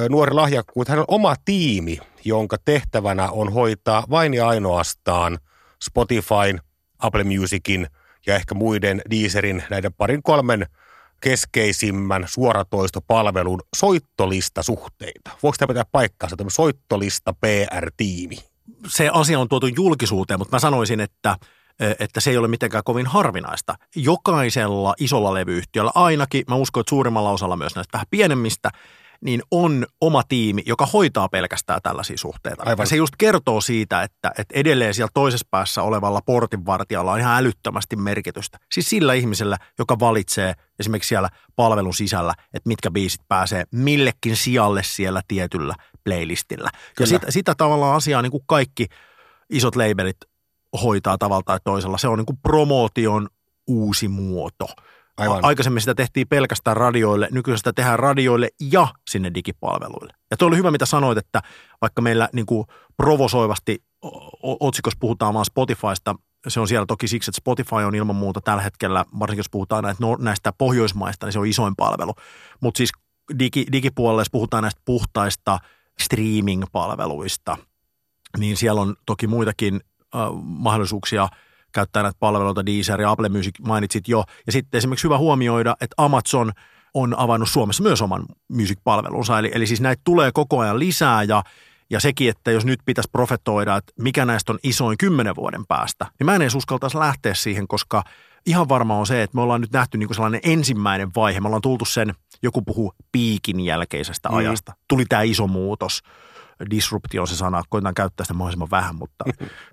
[0.08, 0.88] nuori lahjakkuus.
[0.88, 5.38] Hän on oma tiimi, jonka tehtävänä on hoitaa vain ja ainoastaan
[5.82, 6.60] Spotifyn,
[6.98, 7.86] Apple Musicin
[8.26, 10.66] ja ehkä muiden Deezerin näiden parin kolmen
[11.20, 15.30] keskeisimmän suoratoistopalvelun soittolistasuhteita.
[15.42, 18.50] Voiko tämä pitää paikkaansa, tämä soittolista PR-tiimi?
[18.88, 21.36] se asia on tuotu julkisuuteen, mutta mä sanoisin, että,
[21.98, 23.74] että se ei ole mitenkään kovin harvinaista.
[23.96, 28.70] Jokaisella isolla levyyhtiöllä, ainakin mä uskon, että suurimmalla osalla myös näistä vähän pienemmistä,
[29.24, 32.62] niin on oma tiimi, joka hoitaa pelkästään tällaisia suhteita.
[32.66, 32.82] Aivan.
[32.82, 37.38] Ja se just kertoo siitä, että, että edelleen siellä toisessa päässä olevalla portinvartijalla on ihan
[37.38, 38.58] älyttömästi merkitystä.
[38.72, 44.82] Siis sillä ihmisellä, joka valitsee esimerkiksi siellä palvelun sisällä, että mitkä biisit pääsee millekin sijalle
[44.84, 46.70] siellä tietyllä playlistillä.
[46.74, 47.08] Ja Kyllä.
[47.08, 48.86] sitä, sitä tavallaan asiaa niin kuin kaikki
[49.50, 50.16] isot labelit
[50.82, 51.98] hoitaa tavalla tai toisella.
[51.98, 53.28] Se on niin kuin promootion
[53.66, 54.66] uusi muoto.
[55.20, 55.44] Aivan.
[55.44, 60.12] Aikaisemmin sitä tehtiin pelkästään radioille, nykyään sitä tehdään radioille ja sinne digipalveluille.
[60.30, 61.40] Ja tuo oli hyvä, mitä sanoit, että
[61.80, 63.82] vaikka meillä niin kuin provosoivasti
[64.42, 66.14] otsikossa puhutaan vaan Spotifysta,
[66.48, 69.96] se on siellä toki siksi, että Spotify on ilman muuta tällä hetkellä, varsinkin jos puhutaan
[70.00, 72.14] no- näistä pohjoismaista, niin se on isoin palvelu.
[72.60, 72.90] Mutta siis
[73.38, 75.58] digi, digipuolella, jos puhutaan näistä puhtaista
[76.00, 77.56] streaming-palveluista,
[78.38, 79.80] niin siellä on toki muitakin
[80.14, 81.28] äh, mahdollisuuksia
[81.72, 84.24] käyttää näitä palveluita, Deezer ja Apple Music mainitsit jo.
[84.46, 86.52] Ja sitten esimerkiksi hyvä huomioida, että Amazon
[86.94, 91.42] on avannut Suomessa myös oman music-palvelunsa, eli, eli siis näitä tulee koko ajan lisää ja
[91.92, 96.06] ja sekin, että jos nyt pitäisi profetoida, että mikä näistä on isoin kymmenen vuoden päästä,
[96.18, 98.04] niin mä en edes uskaltaisi lähteä siihen, koska
[98.46, 101.40] ihan varma on se, että me ollaan nyt nähty niin kuin sellainen ensimmäinen vaihe.
[101.40, 104.36] Me ollaan tultu sen, joku puhuu piikin jälkeisestä Mm.
[104.36, 104.72] ajasta.
[104.88, 106.02] Tuli tämä iso muutos.
[106.70, 109.24] Disruptio on se sana, koitan käyttää sitä mahdollisimman vähän, mutta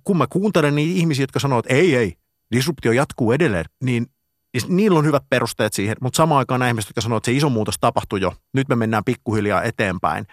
[0.04, 2.13] kun mä kuuntelen niitä ihmisiä, jotka sanoo, että ei, ei,
[2.56, 4.08] disruptio jatkuu edelleen, niin
[4.54, 7.38] niin niillä on hyvät perusteet siihen, mutta samaan aikaan nämä ihmiset, jotka sanoo, että se
[7.38, 10.26] iso muutos tapahtui jo, nyt me mennään pikkuhiljaa eteenpäin,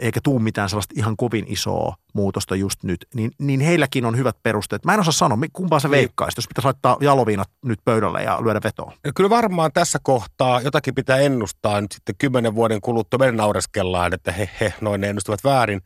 [0.00, 4.36] eikä tuu mitään sellaista ihan kovin isoa muutosta just nyt, niin, niin heilläkin on hyvät
[4.42, 4.84] perusteet.
[4.84, 5.92] Mä en osaa sanoa, kumpaa se Niin.
[5.92, 8.92] veikkaisi, jos pitäisi laittaa jaloviinat nyt pöydälle ja lyödä vetoa.
[9.04, 13.18] Ja Kyllä varmaan tässä kohtaa jotakin pitää ennustaa nyt sitten kymmenen vuoden kuluttua.
[13.18, 15.82] Meidän naureskellaan, että he, he, noin ne ennustavat väärin.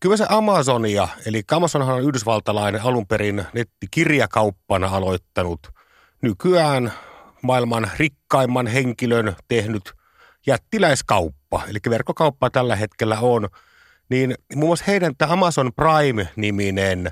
[0.00, 5.60] Kyllä se Amazonia, eli Amazonhan on yhdysvaltalainen alun perin nettikirjakauppana aloittanut.
[6.22, 6.92] Nykyään
[7.42, 9.92] maailman rikkaimman henkilön tehnyt
[10.46, 13.48] jättiläiskauppa, eli verkkokauppa tällä hetkellä on.
[14.08, 17.10] Niin muun muassa heidän tämä Amazon Prime-niminen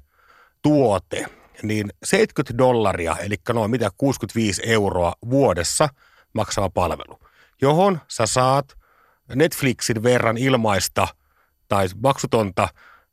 [0.63, 1.27] tuote,
[1.63, 5.89] niin 70 dollaria, eli noin mitä 65 euroa vuodessa
[6.35, 7.19] maksava palvelu,
[7.63, 8.79] johon sä saat
[9.35, 11.09] Netflixin verran ilmaista
[11.69, 12.69] tai maksutonta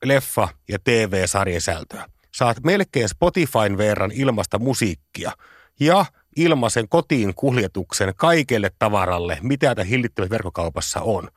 [0.06, 2.06] leffa- ja TV-sarjasältöä.
[2.36, 5.32] Saat melkein Spotifyn verran ilmasta musiikkia
[5.80, 6.06] ja
[6.36, 11.30] ilmaisen kotiin kuljetuksen kaikelle tavaralle, mitä tämä hillittömässä verkkokaupassa on,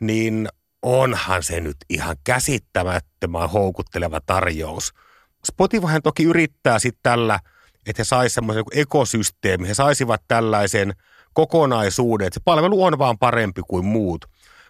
[0.00, 0.48] niin
[0.82, 4.92] onhan se nyt ihan käsittämättömän houkutteleva tarjous.
[5.46, 7.40] Spotifyhan toki yrittää sitten tällä,
[7.86, 10.92] että he saisivat semmoisen ekosysteemi, he saisivat tällaisen
[11.32, 14.24] kokonaisuuden, että se palvelu on vaan parempi kuin muut.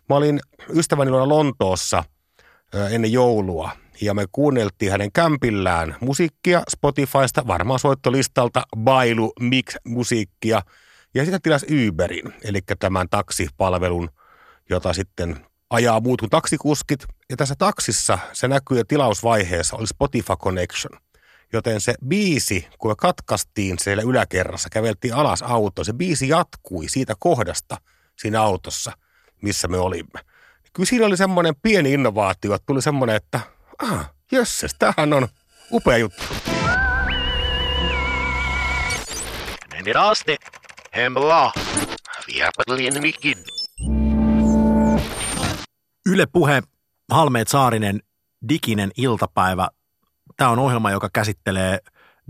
[0.08, 0.40] Mä olin
[0.74, 2.04] ystäväni luona Lontoossa
[2.90, 10.62] ennen joulua ja me kuunneltiin hänen kämpillään musiikkia Spotifysta, varmaan soittolistalta, Bailu Mix musiikkia
[11.14, 14.10] ja sitten tilas Uberin, eli tämän taksipalvelun,
[14.70, 17.04] jota sitten ajaa muut kuin taksikuskit.
[17.30, 21.00] Ja tässä taksissa se näkyy tilausvaiheessa oli Spotify Connection.
[21.52, 27.14] Joten se biisi, kun me katkaistiin siellä yläkerrassa, käveltiin alas autoon, se biisi jatkui siitä
[27.18, 27.76] kohdasta
[28.16, 28.92] siinä autossa,
[29.42, 30.20] missä me olimme.
[30.72, 33.40] Kyllä siinä oli semmoinen pieni innovaatio, että tuli semmoinen, että
[33.82, 35.28] ah, jösses, tämähän on
[35.72, 36.22] upea juttu.
[39.72, 40.36] Men raste,
[40.96, 41.52] hemla,
[42.26, 43.38] viapatlien mikin.
[46.06, 46.62] Yle Puhe,
[47.10, 48.00] Halmeet Saarinen,
[48.48, 49.68] diginen iltapäivä.
[50.36, 51.78] Tämä on ohjelma, joka käsittelee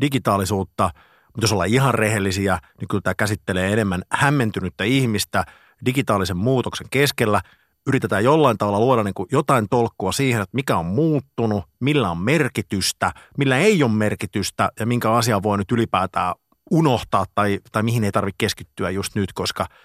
[0.00, 0.90] digitaalisuutta,
[1.26, 5.44] mutta jos ollaan ihan rehellisiä, niin kyllä tämä käsittelee enemmän hämmentynyttä ihmistä
[5.84, 7.40] digitaalisen muutoksen keskellä.
[7.86, 12.18] Yritetään jollain tavalla luoda niin kuin jotain tolkkua siihen, että mikä on muuttunut, millä on
[12.18, 16.34] merkitystä, millä ei ole merkitystä ja minkä asia voi nyt ylipäätään
[16.70, 19.66] unohtaa tai, tai mihin ei tarvitse keskittyä just nyt, koska–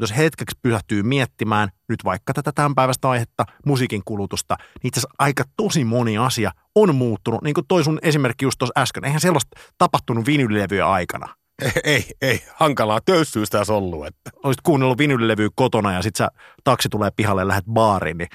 [0.00, 5.14] jos hetkeksi pysähtyy miettimään nyt vaikka tätä tämän päivästä aihetta, musiikin kulutusta, niin itse asiassa
[5.18, 7.42] aika tosi moni asia on muuttunut.
[7.42, 9.04] Niin kuin toi sun esimerkki just tuossa äsken.
[9.04, 11.34] Eihän sellaista tapahtunut vinylilevyä aikana.
[11.84, 14.06] Ei, ei, hankalaa töyssyistä olisi ollut.
[14.06, 14.30] Että.
[14.42, 16.28] Olisit kuunnellut vinylilevyä kotona ja sitten
[16.64, 18.28] taksi tulee pihalle ja lähdet baariin, niin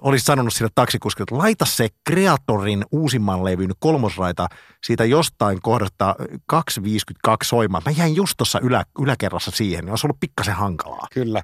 [0.00, 4.48] olisi sanonut sille taksikuskille, että laita se Kreatorin uusimman levyn kolmosraita
[4.84, 6.14] siitä jostain kohdasta
[6.46, 7.82] 252 soimaan.
[7.86, 11.06] Mä jäin just tuossa ylä, yläkerrassa siihen, niin olisi ollut pikkasen hankalaa.
[11.14, 11.42] Kyllä.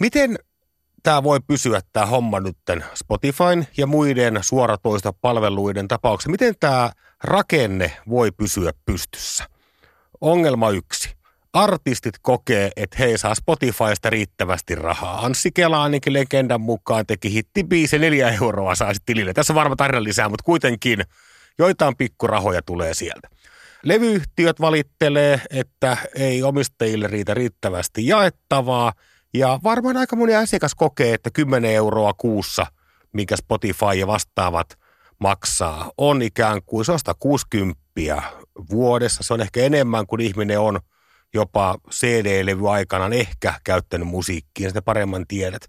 [0.00, 0.38] Miten
[1.02, 6.30] tämä voi pysyä tämä homma nytten Spotifyn ja muiden suoratoista palveluiden tapauksessa?
[6.30, 6.90] Miten tämä
[7.24, 9.44] rakenne voi pysyä pystyssä?
[10.20, 11.16] Ongelma yksi
[11.52, 15.26] artistit kokee, että he saa Spotifysta riittävästi rahaa.
[15.26, 19.32] Anssi Kela ainakin legendan mukaan teki hittibiisi, neljä euroa saa tilille.
[19.32, 21.04] Tässä on varma tarina lisää, mutta kuitenkin
[21.58, 23.28] joitain pikkurahoja tulee sieltä.
[23.82, 28.92] Levyyhtiöt valittelee, että ei omistajille riitä riittävästi jaettavaa.
[29.34, 32.66] Ja varmaan aika moni asiakas kokee, että 10 euroa kuussa,
[33.12, 34.78] minkä Spotify ja vastaavat
[35.18, 37.85] maksaa, on ikään kuin se on 160
[38.70, 39.22] vuodessa.
[39.22, 40.80] Se on ehkä enemmän kuin ihminen on–
[41.34, 45.62] jopa CD-levy aikanaan ehkä käyttänyt musiikkia, sitä paremman tiedät.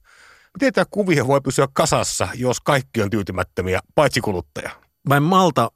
[0.53, 4.69] Miten tämä kuvio voi pysyä kasassa, jos kaikki on tyytymättömiä, paitsi kuluttaja?
[5.09, 5.71] Mä en malta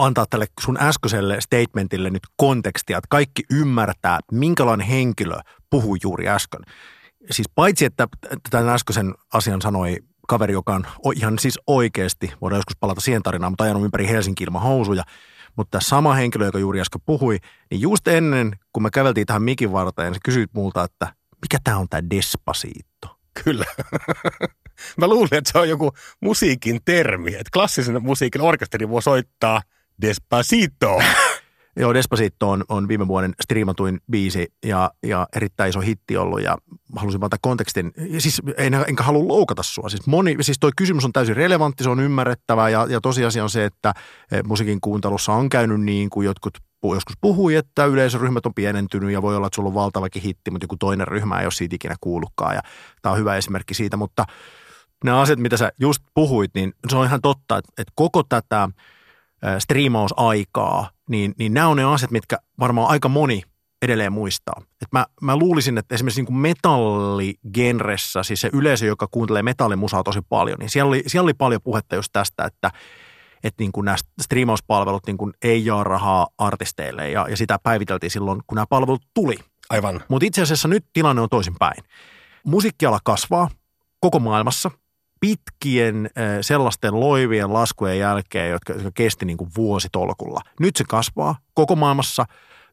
[0.00, 5.40] antaa tälle sun äskeiselle statementille nyt kontekstia, että kaikki ymmärtää, minkälainen henkilö
[5.70, 6.60] puhui juuri äsken.
[7.30, 8.08] Siis paitsi, että
[8.50, 9.96] tämän äskeisen asian sanoi
[10.28, 14.44] kaveri, joka on ihan siis oikeasti, voidaan joskus palata siihen tarinaan, mutta ajanut ympäri Helsinki
[14.44, 15.04] ilman housuja–
[15.56, 17.38] mutta sama henkilö, joka juuri äsken puhui,
[17.70, 21.76] niin just ennen, kun me käveltiin tähän mikin varteen, se kysyit multa, että mikä tämä
[21.76, 23.16] on tämä Despacito?
[23.44, 23.64] Kyllä.
[24.98, 29.62] Mä luulin, että se on joku musiikin termi, että klassisen musiikin orkesteri voi soittaa
[30.02, 30.98] Despacito.
[31.76, 36.58] Joo, Despacito on, on viime vuoden striimatuin biisi ja, ja erittäin iso hitti ollut ja
[36.96, 37.92] halusin antaa kontekstin.
[38.18, 39.88] Siis en, enkä halua loukata sua.
[39.88, 43.50] Siis, moni, siis toi kysymys on täysin relevantti, se on ymmärrettävää ja, ja tosiasia on
[43.50, 43.92] se, että
[44.32, 49.22] e, musiikin kuuntelussa on käynyt niin kuin jotkut joskus puhui, että yleisöryhmät on pienentynyt ja
[49.22, 51.96] voi olla, että sulla on valtavakin hitti, mutta joku toinen ryhmä ei ole siitä ikinä
[52.00, 52.60] kuullutkaan ja
[53.02, 54.24] tämä on hyvä esimerkki siitä, mutta
[55.04, 58.68] nämä asiat, mitä sä just puhuit, niin se on ihan totta, että, että koko tätä–
[59.58, 63.42] striimausaikaa, niin, niin nämä on ne asiat, mitkä varmaan aika moni
[63.82, 64.62] edelleen muistaa.
[64.82, 70.20] Et mä, mä luulisin, että esimerkiksi niin metalligenressä, siis se yleisö, joka kuuntelee metallimusaa tosi
[70.28, 72.70] paljon, niin siellä oli, siellä oli paljon puhetta just tästä, että,
[73.44, 78.10] että niin kuin nämä striimauspalvelut niin kuin ei jaa rahaa artisteille ja, ja sitä päiviteltiin
[78.10, 79.36] silloin, kun nämä palvelut tuli.
[79.70, 80.00] Aivan.
[80.08, 81.84] Mutta itse asiassa nyt tilanne on toisinpäin.
[82.44, 83.50] Musiikkiala kasvaa
[84.00, 84.70] koko maailmassa
[85.20, 90.40] pitkien sellaisten loivien laskujen jälkeen, jotka, jotka kesti niin kuin vuositolkulla.
[90.60, 92.24] Nyt se kasvaa koko maailmassa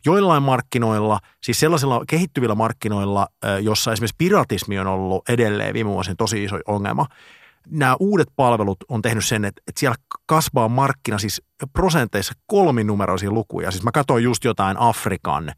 [0.05, 3.27] joillain markkinoilla, siis sellaisilla kehittyvillä markkinoilla,
[3.61, 7.05] jossa esimerkiksi piratismi on ollut edelleen viime vuosina tosi iso ongelma.
[7.69, 11.41] Nämä uudet palvelut on tehnyt sen, että, että siellä kasvaa markkina siis
[11.73, 13.71] prosenteissa kolminumeroisia lukuja.
[13.71, 15.51] Siis mä katsoin just jotain Afrikan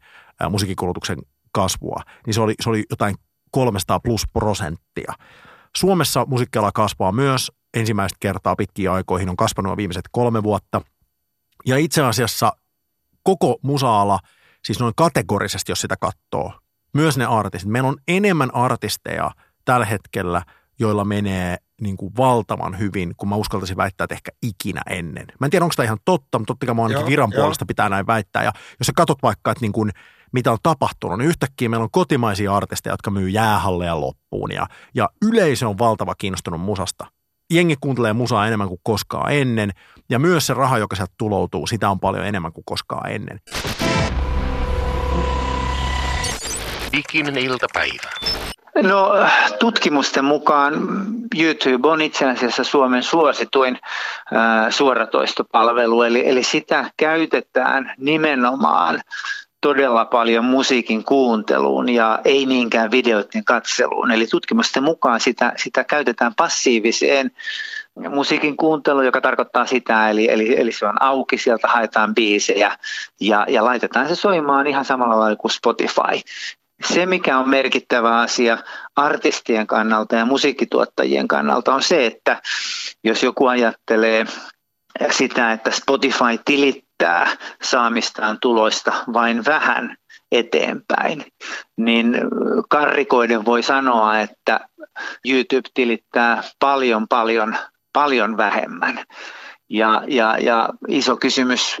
[0.50, 1.18] musiikkikulutuksen
[1.52, 3.14] kasvua, niin se oli, se oli jotain
[3.50, 5.12] 300 plus prosenttia.
[5.76, 10.80] Suomessa musiikkiala kasvaa myös ensimmäistä kertaa pitkiä aikoihin, on kasvanut viimeiset kolme vuotta.
[11.66, 12.52] Ja itse asiassa
[13.22, 14.18] koko musaala
[14.64, 16.52] siis noin kategorisesti, jos sitä katsoo,
[16.94, 17.70] myös ne artistit.
[17.70, 19.30] Meillä on enemmän artisteja
[19.64, 20.42] tällä hetkellä,
[20.78, 25.26] joilla menee niin kuin valtavan hyvin, kun mä uskaltaisin väittää, että ehkä ikinä ennen.
[25.40, 27.42] Mä en tiedä, onko tämä ihan totta, mutta totta kai mä ainakin Joo, viran joo.
[27.42, 28.42] puolesta pitää näin väittää.
[28.42, 29.90] Ja jos sä katsot vaikka, että niin kuin,
[30.32, 35.08] mitä on tapahtunut, niin yhtäkkiä meillä on kotimaisia artisteja, jotka myy jäähalleja loppuun ja, ja
[35.22, 37.06] yleisö on valtava kiinnostunut musasta.
[37.52, 39.70] Jengi kuuntelee musaa enemmän kuin koskaan ennen
[40.10, 43.40] ja myös se raha, joka sieltä tuloutuu, sitä on paljon enemmän kuin koskaan ennen.
[46.92, 48.10] Diginen iltapäivä.
[48.82, 49.12] No
[49.58, 50.74] tutkimusten mukaan
[51.38, 53.78] YouTube on itse asiassa Suomen suosituin
[54.32, 59.00] ää, suoratoistopalvelu, eli, eli sitä käytetään nimenomaan
[59.60, 64.10] todella paljon musiikin kuunteluun ja ei niinkään videoiden katseluun.
[64.10, 67.30] Eli tutkimusten mukaan sitä, sitä käytetään passiiviseen
[68.08, 72.78] musiikin kuunteluun, joka tarkoittaa sitä, eli, eli, eli se on auki, sieltä haetaan biisejä
[73.20, 76.20] ja, ja laitetaan se soimaan ihan samalla lailla kuin Spotify.
[76.92, 78.58] Se, mikä on merkittävä asia
[78.96, 82.42] artistien kannalta ja musiikkituottajien kannalta, on se, että
[83.04, 84.26] jos joku ajattelee
[85.10, 86.89] sitä, että Spotify tilittää
[87.62, 89.96] saamistaan tuloista vain vähän
[90.32, 91.24] eteenpäin,
[91.76, 92.16] niin
[92.68, 94.60] karrikoiden voi sanoa, että
[95.28, 97.56] YouTube tilittää paljon, paljon,
[97.92, 99.04] paljon vähemmän.
[99.68, 101.76] Ja, ja, ja iso kysymys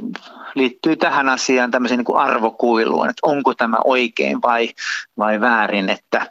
[0.54, 4.68] liittyy tähän asiaan tämmöiseen niin kuin arvokuiluun, että onko tämä oikein vai,
[5.18, 6.26] vai väärin, että,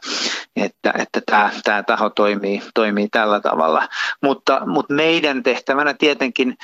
[0.56, 3.88] että, että tämä, tämä taho toimii, toimii tällä tavalla.
[4.22, 6.56] Mutta, mutta meidän tehtävänä tietenkin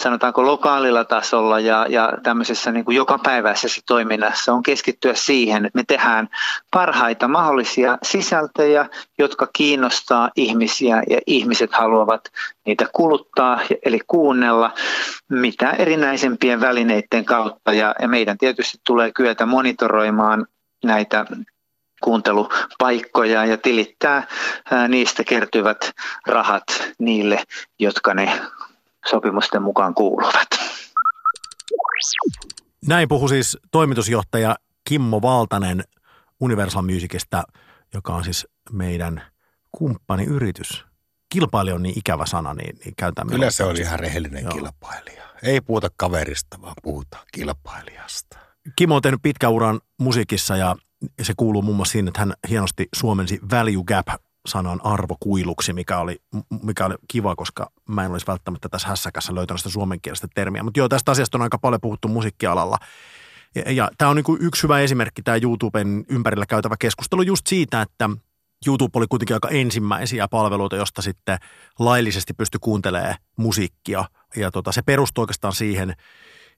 [0.00, 5.84] sanotaanko lokaalilla tasolla ja, ja tämmöisessä niin kuin jokapäiväisessä toiminnassa on keskittyä siihen, että me
[5.88, 6.28] tehdään
[6.70, 8.86] parhaita mahdollisia sisältöjä,
[9.18, 12.20] jotka kiinnostaa ihmisiä ja ihmiset haluavat
[12.66, 14.70] niitä kuluttaa, eli kuunnella
[15.30, 17.72] mitä erinäisempien välineiden kautta.
[17.72, 20.46] Ja, ja meidän tietysti tulee kyetä monitoroimaan
[20.84, 21.26] näitä
[22.02, 24.26] kuuntelupaikkoja ja tilittää
[24.70, 25.92] ää, niistä kertyvät
[26.26, 26.64] rahat
[26.98, 27.42] niille,
[27.78, 28.40] jotka ne
[29.10, 30.48] sopimusten mukaan kuuluvat.
[32.86, 34.56] Näin puhui siis toimitusjohtaja
[34.88, 35.84] Kimmo Valtanen
[36.40, 37.42] Universal Musicista,
[37.94, 39.22] joka on siis meidän
[39.72, 40.84] kumppaniyritys.
[41.28, 43.32] Kilpailija on niin ikävä sana, niin, niin käytämme.
[43.32, 44.52] Kyllä se on ihan rehellinen Joo.
[44.52, 45.24] kilpailija.
[45.42, 48.38] Ei puhuta kaverista, vaan puhutaan kilpailijasta.
[48.76, 50.76] Kimmo on tehnyt pitkän uran musiikissa ja
[51.22, 54.06] se kuuluu muun muassa siinä, että hän hienosti suomensi value gap
[54.46, 56.20] sanan arvokuiluksi, mikä oli,
[56.62, 60.62] mikä oli kiva, koska mä en olisi välttämättä tässä hässäkässä löytänyt sitä suomenkielistä termiä.
[60.62, 62.78] Mutta joo, tästä asiasta on aika paljon puhuttu musiikkialalla.
[63.54, 67.82] Ja, ja tämä on niinku yksi hyvä esimerkki, tämä YouTuben ympärillä käytävä keskustelu just siitä,
[67.82, 68.10] että
[68.66, 71.38] YouTube oli kuitenkin aika ensimmäisiä palveluita, josta sitten
[71.78, 74.04] laillisesti pystyi kuuntelemaan musiikkia.
[74.36, 75.94] Ja tota, se perustui oikeastaan siihen,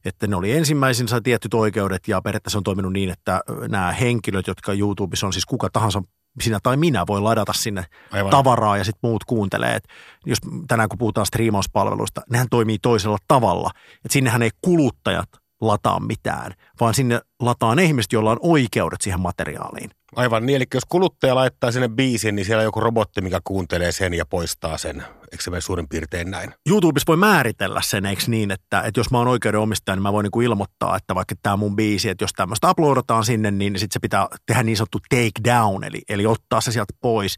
[0.04, 4.72] että ne oli ensimmäisin, tietyt oikeudet ja periaatteessa on toiminut niin, että nämä henkilöt, jotka
[4.72, 6.02] YouTubessa on siis kuka tahansa,
[6.40, 8.30] sinä tai minä voi ladata sinne Aivan.
[8.30, 9.74] tavaraa ja sitten muut kuuntelee.
[9.74, 9.88] Et
[10.26, 13.70] jos tänään kun puhutaan striimauspalveluista, nehän toimii toisella tavalla.
[14.04, 15.28] Et sinnehän ei kuluttajat
[15.60, 19.90] lataa mitään, vaan sinne lataa ne ihmiset, joilla on oikeudet siihen materiaaliin.
[20.16, 23.92] Aivan niin, eli jos kuluttaja laittaa sinne biisin, niin siellä on joku robotti, mikä kuuntelee
[23.92, 25.04] sen ja poistaa sen.
[25.32, 26.54] Eikö se mene suurin piirtein näin?
[26.68, 30.24] YouTubessa voi määritellä sen, eikö niin, että, että jos mä oon oikeudenomistaja, niin mä voin
[30.24, 33.94] niin kuin ilmoittaa, että vaikka tämä mun biisi, että jos tämmöistä uploadataan sinne, niin sitten
[33.94, 37.36] se pitää tehdä niin sanottu take down, eli, eli ottaa se sieltä pois.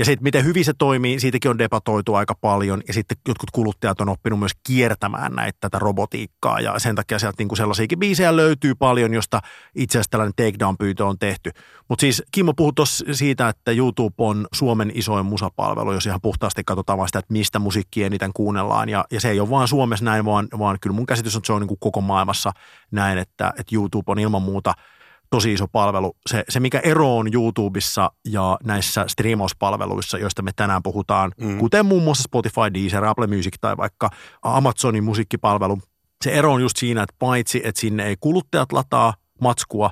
[0.00, 2.82] Ja sitten miten hyvin se toimii, siitäkin on debatoitu aika paljon.
[2.88, 6.60] Ja sitten jotkut kuluttajat on oppinut myös kiertämään näitä tätä robotiikkaa.
[6.60, 9.40] Ja sen takia sieltä niinku sellaisiakin biisejä löytyy paljon, josta
[9.74, 11.50] itse asiassa tällainen takedown-pyyntö on tehty.
[11.88, 12.72] Mutta siis Kimmo puhui
[13.12, 17.58] siitä, että YouTube on Suomen isoin musapalvelu, jos ihan puhtaasti katsotaan vaan sitä, että mistä
[17.58, 18.88] musiikkia eniten kuunnellaan.
[18.88, 21.46] Ja, ja se ei ole vaan Suomessa näin, vaan, vaan kyllä mun käsitys on, että
[21.46, 22.52] se on niinku koko maailmassa
[22.90, 24.74] näin, että, että YouTube on ilman muuta–
[25.30, 26.16] tosi iso palvelu.
[26.26, 31.58] Se, se mikä ero on YouTubessa ja näissä striimauspalveluissa, joista me tänään puhutaan, mm.
[31.58, 34.10] kuten muun muassa Spotify, Deezer, Apple Music tai vaikka
[34.42, 35.78] Amazonin musiikkipalvelu,
[36.24, 39.90] se ero on just siinä, että paitsi, että sinne ei kuluttajat lataa matskua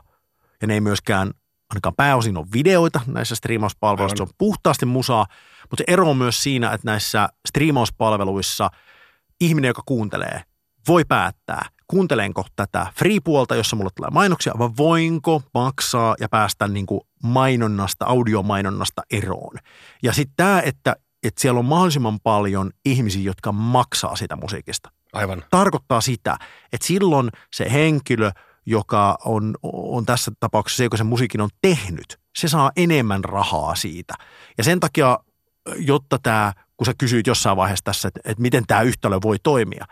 [0.61, 1.31] ja ne ei myöskään
[1.71, 5.27] ainakaan pääosin on videoita näissä striimauspalveluissa, se on puhtaasti musaa,
[5.71, 8.71] mutta se ero on myös siinä, että näissä striimauspalveluissa
[9.41, 10.43] ihminen, joka kuuntelee,
[10.89, 16.87] voi päättää, kuuntelenko tätä free-puolta, jossa mulle tulee mainoksia, vai voinko maksaa ja päästä niin
[16.87, 19.57] kuin mainonnasta, audiomainonnasta eroon.
[20.03, 24.91] Ja sitten tämä, että, että siellä on mahdollisimman paljon ihmisiä, jotka maksaa sitä musiikista.
[25.13, 25.45] Aivan.
[25.51, 26.37] Tarkoittaa sitä,
[26.73, 28.31] että silloin se henkilö,
[28.67, 33.75] joka on, on tässä tapauksessa se, joka sen musiikin on tehnyt, se saa enemmän rahaa
[33.75, 34.15] siitä.
[34.59, 35.19] Ja sen takia,
[35.77, 39.85] jotta tämä, kun sä kysyit jossain vaiheessa tässä, että, että miten tämä yhtälö voi toimia,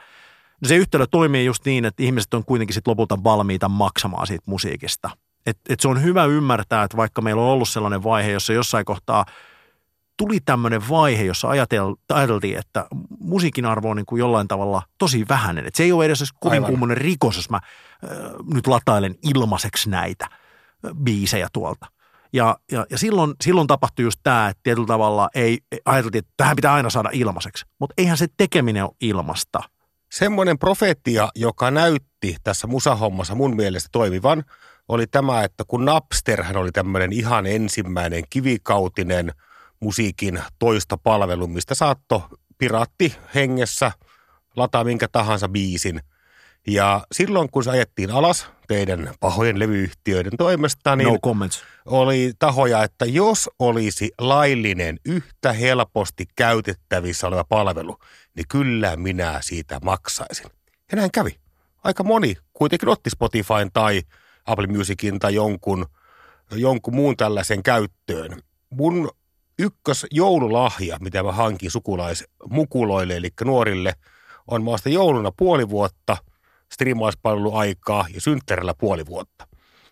[0.65, 5.11] se yhtälö toimii just niin, että ihmiset on kuitenkin sit lopulta valmiita maksamaan siitä musiikista.
[5.47, 8.85] Et, et se on hyvä ymmärtää, että vaikka meillä on ollut sellainen vaihe, jossa jossain
[8.85, 9.25] kohtaa
[10.17, 12.87] tuli tämmöinen vaihe, jossa ajateltiin, että
[13.21, 15.69] musiikin arvo on niin kuin jollain tavalla tosi vähäinen.
[15.75, 18.11] Se ei ole edes kovin kummonen rikos, jos mä äh,
[18.55, 20.29] nyt latailen ilmaiseksi näitä
[20.95, 21.87] biisejä tuolta.
[22.33, 26.57] Ja, ja, ja silloin, silloin tapahtui just tämä, että tietyllä tavalla ei, ajateltiin, että tähän
[26.57, 27.65] pitää aina saada ilmaiseksi.
[27.81, 29.61] Mutta eihän se tekeminen ole ilmasta.
[30.13, 34.45] Semmoinen profetia, joka näytti tässä musahommassa mun mielestä toimivan,
[34.89, 39.33] oli tämä, että kun Napsterhän oli tämmöinen ihan ensimmäinen kivikautinen
[39.81, 42.29] musiikin toista palvelu, mistä saatto
[42.59, 43.93] piraatti hengessä
[44.57, 46.01] lataa minkä tahansa biisin.
[46.67, 51.65] Ja silloin kun se ajettiin alas teidän pahojen levyyhtiöiden toimesta, niin no comments.
[51.87, 57.99] oli tahoja, että jos olisi laillinen yhtä helposti käytettävissä oleva palvelu,
[58.37, 60.47] niin kyllä minä siitä maksaisin.
[60.91, 61.37] Ja näin kävi.
[61.85, 64.03] Aika moni kuitenkin otti Spotifyn tai
[64.47, 65.87] Apple Musicin tai jonkun,
[66.53, 68.41] jonkun muun tällaisen käyttöön.
[68.71, 69.11] Mun
[69.59, 73.93] ykkös joululahja, mitä mä hankin sukulaismukuloille, eli nuorille,
[74.47, 76.17] on maasta jouluna puoli vuotta
[76.73, 79.47] striimauspalveluaikaa ja synttärillä puoli vuotta.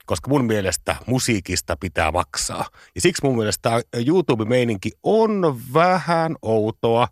[0.06, 2.64] Koska mun mielestä musiikista pitää maksaa.
[2.94, 7.08] Ja siksi mun mielestä YouTube-meininki on vähän outoa.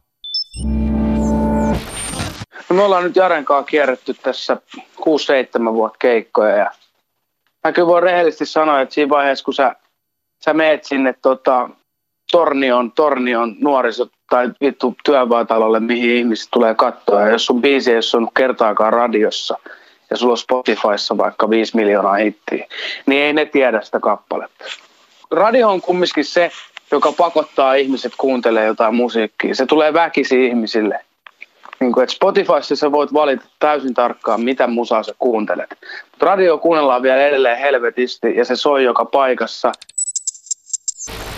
[2.69, 6.71] No me ollaan nyt Jaren kanssa kierretty tässä 6-7 vuotta keikkoja ja
[7.65, 9.77] mä kyllä voin rehellisesti sanoa, että siinä vaiheessa kun sä,
[10.45, 11.71] sä meet sinne tota,
[12.33, 17.21] Tornion, Tornion nuoriso tai vittu työvaatalolle, mihin ihmiset tulee katsoa.
[17.21, 19.59] Ja jos sun biisi ei ole kertaakaan radiossa
[20.11, 22.67] ja sulla on Spotifyssa vaikka 5 miljoonaa hittiä,
[23.07, 24.65] niin ei ne tiedä sitä kappaletta.
[25.31, 26.51] Radio on kumminkin se,
[26.91, 29.55] joka pakottaa ihmiset kuuntelemaan jotain musiikkia.
[29.55, 31.01] Se tulee väkisi ihmisille.
[31.81, 35.79] Niin kuin, että Spotifyssa sä voit valita täysin tarkkaan, mitä musaa sä kuuntelet.
[36.21, 39.73] Radio kuunnellaan vielä edelleen helvetisti ja se soi joka paikassa.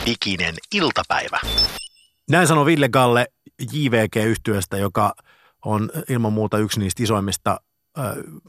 [0.06, 1.40] Diginen iltapäivä.
[2.30, 3.26] Näin sanoi Ville Galle
[3.72, 5.14] JVG-yhtyöstä, joka
[5.64, 7.60] on ilman muuta yksi niistä isoimmista
[7.98, 8.02] ö,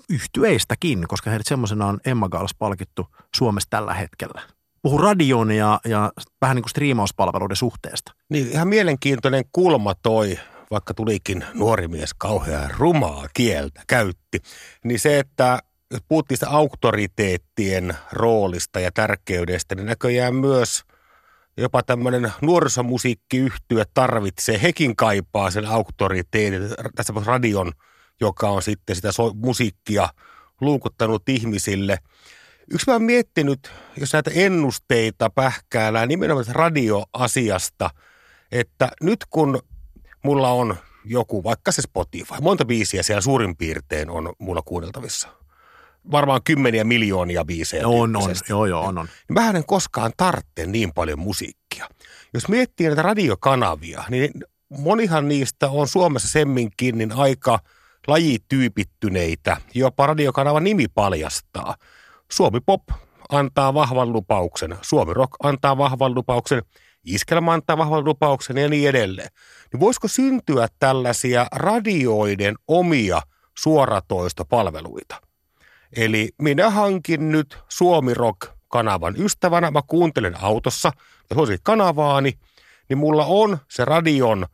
[0.10, 4.42] yhtyeistäkin, koska heidät semmoisena on Emma Gals palkittu Suomessa tällä hetkellä.
[4.82, 8.14] Puhu radion ja, ja vähän niin kuin striimauspalveluiden suhteesta.
[8.30, 10.40] Niin, ihan mielenkiintoinen kulma toi,
[10.72, 14.40] vaikka tulikin nuori mies kauhean rumaa kieltä käytti,
[14.84, 15.60] niin se, että
[16.08, 20.82] puhuttiin sitä auktoriteettien roolista ja tärkeydestä, niin näköjään myös–
[21.58, 26.62] jopa tämmöinen nuorisomusiikkiyhtyö tarvitsee, hekin kaipaa sen auktoriteetin,
[26.96, 27.72] tässä radion,
[28.22, 30.10] joka on sitten sitä so- musiikkia
[30.62, 31.98] luukuttanut ihmisille.
[32.72, 37.90] Yksi mä oon miettinyt, jos näitä ennusteita pähkäillään nimenomaan radioasiasta,
[38.52, 39.60] että nyt kun
[40.24, 40.76] mulla on
[41.06, 45.30] joku, vaikka se Spotify, monta biisiä siellä suurin piirtein on mulla kuunneltavissa–
[46.12, 47.88] varmaan kymmeniä miljoonia biisejä.
[47.88, 49.06] On, on, joo, joo, on, on.
[49.06, 51.88] Niin mä en koskaan tarvitse niin paljon musiikkia.
[52.34, 54.32] Jos miettii näitä radiokanavia, niin
[54.70, 57.60] monihan niistä on Suomessa semminkin niin aika
[58.08, 59.58] lajityypittyneitä.
[59.74, 61.76] Jopa radiokanavan nimi paljastaa.
[62.32, 62.82] Suomi Pop
[63.30, 66.64] antaa vahvan lupauksen, Suomi Rock antaa vahvan lupauksen,
[67.06, 69.30] Iskelma antaa vahvan lupauksen ja niin edelleen.
[69.74, 73.22] Niin voisiko syntyä tällaisia radioiden omia
[73.58, 75.22] suoratoistopalveluita?
[75.96, 79.72] Eli minä hankin nyt Suomi Rock-kanavan ystävänä.
[79.72, 80.92] Mä kuuntelen autossa
[81.30, 82.34] ja suosit kanavaani,
[82.90, 84.46] niin mulla on se radion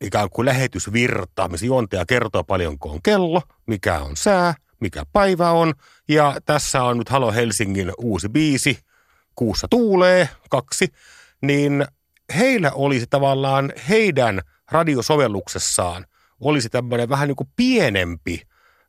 [0.00, 5.74] ikään kuin lähetysvirta, missä juontaja kertoo paljonko on kello, mikä on sää, mikä päivä on.
[6.08, 8.78] Ja tässä on nyt Halo Helsingin uusi biisi,
[9.34, 10.88] Kuussa tuulee, kaksi.
[11.42, 11.86] Niin
[12.36, 14.40] heillä olisi tavallaan heidän
[14.70, 16.06] radiosovelluksessaan
[16.40, 18.42] olisi tämmöinen vähän niin kuin pienempi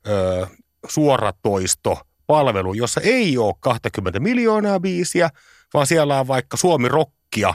[0.08, 0.48] ö,
[0.88, 5.30] suoratoisto palvelu, jossa ei ole 20 miljoonaa biisiä,
[5.74, 7.54] vaan siellä on vaikka Suomi Rockia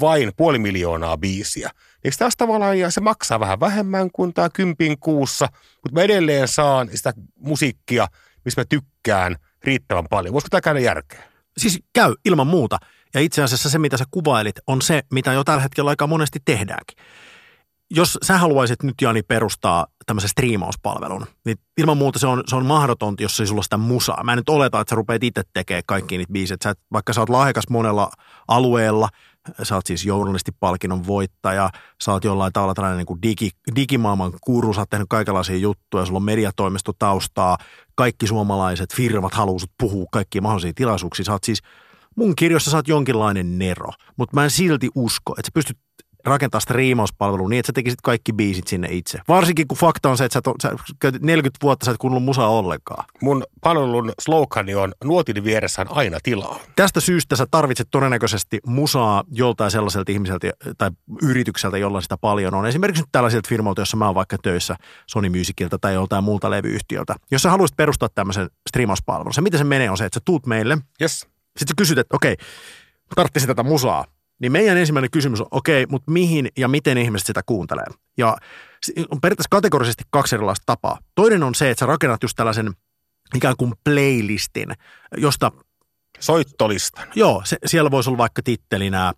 [0.00, 1.70] vain puoli miljoonaa biisiä.
[2.04, 6.48] Eikö tässä tavallaan, ja se maksaa vähän vähemmän kuin tämä kympin kuussa, mutta mä edelleen
[6.48, 8.06] saan sitä musiikkia,
[8.44, 10.32] missä mä tykkään riittävän paljon.
[10.32, 11.22] Voisiko tämä käydä järkeä?
[11.58, 12.78] Siis käy ilman muuta.
[13.14, 16.38] Ja itse asiassa se, mitä sä kuvailit, on se, mitä jo tällä hetkellä aika monesti
[16.44, 16.96] tehdäänkin
[17.94, 22.66] jos sä haluaisit nyt Jani perustaa tämmöisen striimauspalvelun, niin ilman muuta se on, se on
[22.66, 24.24] mahdotonta, jos ei sulla sitä musaa.
[24.24, 26.56] Mä en nyt oleta, että sä rupeat itse tekemään kaikki niitä.
[26.64, 28.10] Sä, vaikka sä oot lahjakas monella
[28.48, 29.08] alueella,
[29.62, 31.70] sä oot siis journalistipalkinnon voittaja,
[32.02, 36.04] sä oot jollain tavalla tällainen niin kuin digi, digimaailman kuru, sä oot tehnyt kaikenlaisia juttuja,
[36.06, 37.58] sulla on mediatoimisto taustaa,
[37.94, 41.24] kaikki suomalaiset firmat haluaisivat puhua kaikkia mahdollisia tilaisuuksia.
[41.24, 41.62] Sä oot siis,
[42.16, 45.78] mun kirjoissa sä oot jonkinlainen nero, mutta mä en silti usko, että sä pystyt
[46.24, 49.18] rakentaa striimauspalvelu niin, että sä tekisit kaikki biisit sinne itse.
[49.28, 52.24] Varsinkin kun fakta on se, että sä, to, sä käytit 40 vuotta, sä et kuunnellut
[52.24, 53.04] musaa ollenkaan.
[53.22, 56.58] Mun palvelun slogani on nuotin vieressä on aina tilaa.
[56.76, 60.90] Tästä syystä sä tarvitset todennäköisesti musaa joltain sellaiselta ihmiseltä tai
[61.22, 62.66] yritykseltä, jolla sitä paljon on.
[62.66, 67.14] Esimerkiksi nyt tällaisilta firmoilta, jossa mä oon vaikka töissä Sony Musicilta tai joltain muulta levyyhtiöltä.
[67.30, 70.46] Jos sä haluaisit perustaa tämmöisen striimauspalvelun, se miten se menee on se, että sä tuut
[70.46, 71.20] meille, Yes.
[71.58, 72.36] sitten sä kysyt, että okei,
[73.14, 74.04] tarvitsin tätä musaa.
[74.42, 77.84] Niin meidän ensimmäinen kysymys on, okei, mutta mihin ja miten ihmiset sitä kuuntelee?
[78.18, 78.36] Ja
[79.10, 80.98] on periaatteessa kategorisesti kaksi erilaista tapaa.
[81.14, 82.72] Toinen on se, että sä rakennat just tällaisen
[83.34, 84.68] ikään kuin playlistin,
[85.16, 85.52] josta,
[86.20, 87.08] Soittolistan.
[87.14, 89.12] joo, se, siellä voisi olla vaikka tittelinä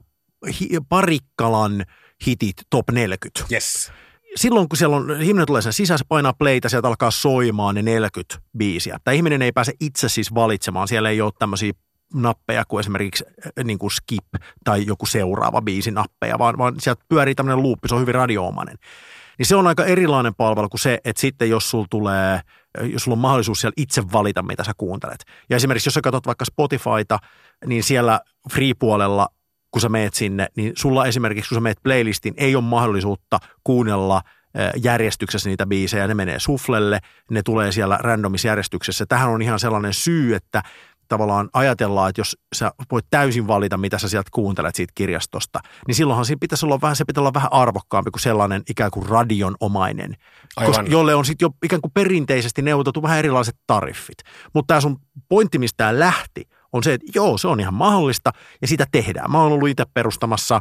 [0.61, 1.85] hi, Parikkalan
[2.27, 3.93] hitit top 40 Yes.
[4.37, 7.83] silloin kun siellä on, ihminen tulee sen sisään, se painaa playtä, sieltä alkaa soimaan ne
[7.83, 8.99] 40 biisiä.
[9.05, 11.73] Tämä ihminen ei pääse itse siis valitsemaan, siellä ei ole tämmöisiä
[12.15, 14.27] nappeja kuin esimerkiksi äh, niin kuin skip
[14.65, 18.77] tai joku seuraava biisi nappeja, vaan, vaan sieltä pyörii tämmöinen luuppi, se on hyvin radioomainen.
[19.39, 22.41] Niin se on aika erilainen palvelu kuin se, että sitten jos sulla tulee,
[22.83, 25.25] jos sulla on mahdollisuus siellä itse valita, mitä sä kuuntelet.
[25.51, 27.19] Ja esimerkiksi jos sä katsot vaikka Spotifyta,
[27.67, 28.21] niin siellä
[28.53, 29.29] free-puolella
[29.75, 34.23] kun sä meet sinne, niin sulla esimerkiksi, kun sä meet playlistiin, ei ole mahdollisuutta kuunnella
[34.55, 36.99] eh, järjestyksessä niitä biisejä, ne menee suflelle,
[37.31, 39.07] ne tulee siellä randomissa järjestyksessä.
[39.07, 40.63] Tähän on ihan sellainen syy, että
[41.09, 45.95] tavallaan ajatellaan, että jos sä voit täysin valita, mitä sä sieltä kuuntelet siitä kirjastosta, niin
[45.95, 50.17] silloinhan siinä pitäisi olla vähän, se pitää olla vähän arvokkaampi kuin sellainen ikään kuin radionomainen,
[50.57, 50.71] Aivan.
[50.71, 54.19] koska, jolle on sitten jo ikään kuin perinteisesti neuvoteltu vähän erilaiset tariffit.
[54.55, 58.31] Mutta tämä sun pointti, mistä tämä lähti, on se, että joo, se on ihan mahdollista
[58.63, 59.31] ja sitä tehdään.
[59.31, 60.61] Mä oon ollut itse perustamassa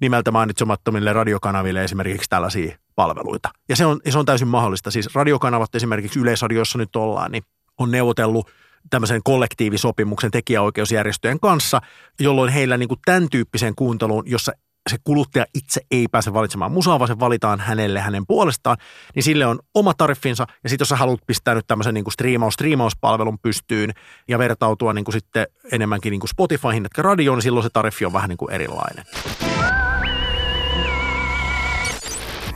[0.00, 3.48] nimeltä mainitsemattomille radiokanaville esimerkiksi tällaisia palveluita.
[3.68, 4.90] Ja se on, se on täysin mahdollista.
[4.90, 7.42] Siis radiokanavat esimerkiksi Yleisradiossa nyt ollaan, niin
[7.78, 8.50] on neuvotellut
[8.90, 11.80] tämmöisen kollektiivisopimuksen tekijäoikeusjärjestöjen kanssa,
[12.20, 14.52] jolloin heillä niin kuin tämän tyyppiseen kuunteluun, jossa
[14.90, 18.76] se kuluttaja itse ei pääse valitsemaan musaa, vaan se valitaan hänelle hänen puolestaan,
[19.14, 20.46] niin sille on oma tariffinsa.
[20.64, 23.90] Ja sitten jos sä haluat pistää nyt tämmöisen niin striimaus, striimauspalvelun pystyyn
[24.28, 28.04] ja vertautua niin kuin sitten enemmänkin niin kuin Spotifyhin, että radioon, niin silloin se tariffi
[28.04, 29.04] on vähän niin kuin erilainen.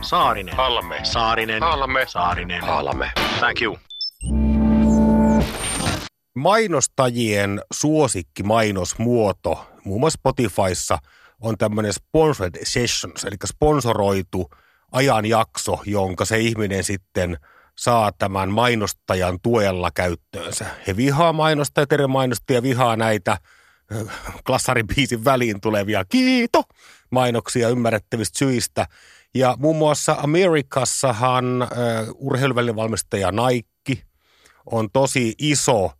[0.01, 0.55] Saarinen.
[0.55, 0.99] Halme.
[1.03, 1.61] Saarinen.
[1.63, 2.05] Halme.
[2.07, 2.61] Saarinen.
[2.61, 3.11] Halme.
[3.39, 3.77] Thank you.
[6.37, 10.97] Mainostajien suosikki mainosmuoto, muun muassa Spotifyssa,
[11.41, 14.49] on tämmöinen sponsored sessions, eli sponsoroitu
[14.91, 17.37] ajanjakso, jonka se ihminen sitten
[17.77, 20.65] saa tämän mainostajan tuella käyttöönsä.
[20.87, 23.37] He vihaa mainostajia, eri mainostajia vihaa näitä
[24.45, 26.63] klassaribiisin väliin tulevia kiito
[27.11, 28.87] mainoksia ymmärrettävistä syistä.
[29.35, 31.69] Ja muun muassa Amerikassahan äh,
[32.15, 34.03] urheiluvälinen valmistaja Nike
[34.65, 35.91] on tosi iso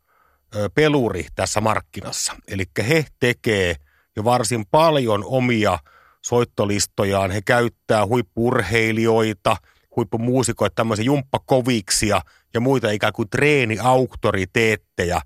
[0.76, 2.34] peluri tässä markkinassa.
[2.48, 3.76] Eli he tekee
[4.16, 5.80] jo varsin paljon omia
[6.22, 7.32] soittolistojaan.
[7.32, 9.58] He käyttää huippurheilijoita,
[9.96, 12.22] huippumuusikoita, tämmöisiä jumppakoviksia
[12.54, 15.22] ja muita ikään kuin treeniauktoriteetteja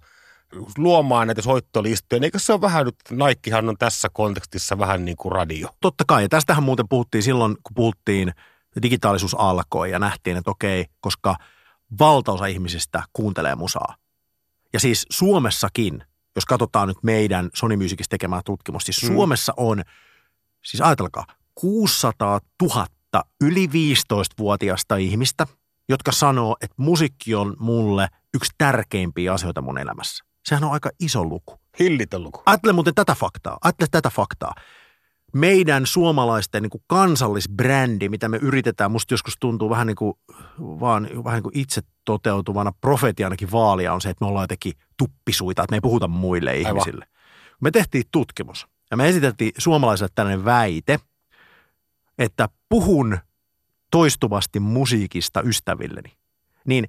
[0.77, 2.21] luomaan näitä soittolistoja.
[2.23, 2.95] Eikö se ole vähän nyt,
[3.27, 5.69] Nikehan on tässä kontekstissa vähän niin kuin radio.
[5.81, 8.33] Totta kai, ja tästähän muuten puhuttiin silloin, kun puhuttiin,
[8.81, 11.35] digitaalisuus alkoi ja nähtiin, että okei, koska
[11.99, 13.95] valtaosa ihmisistä kuuntelee musaa.
[14.73, 16.03] Ja siis Suomessakin,
[16.35, 19.15] jos katsotaan nyt meidän Sony Musicissa tekemää tutkimusta, siis Mm.
[19.15, 19.83] Suomessa on,
[20.65, 22.87] siis ajatelkaa, 600 000
[23.41, 25.47] yli 15-vuotiaista ihmistä,
[25.89, 30.23] jotka sanoo, että musiikki on mulle yksi tärkeimpiä asioita mun elämässä.
[30.45, 31.59] Sehän on aika iso luku.
[31.79, 32.43] Hillitön luku.
[32.45, 33.57] Ajattele muuten tätä faktaa.
[33.63, 34.53] Ajattele tätä faktaa.
[35.33, 40.13] Meidän suomalaisten niin kuin kansallisbrändi, mitä me yritetään, musta joskus tuntuu vähän niin kuin,
[40.59, 45.63] vaan, vähän niin kuin itse toteutuvana profetianakin vaalia on se, että me ollaan jotenkin tuppisuita,
[45.63, 46.71] että me ei puhuta muille Aivan.
[46.71, 47.05] ihmisille.
[47.61, 50.99] Me tehtiin tutkimus ja me esitettiin suomalaisille tällainen väite,
[52.17, 53.17] että puhun
[53.91, 56.13] toistuvasti musiikista ystävilleni,
[56.67, 56.87] niin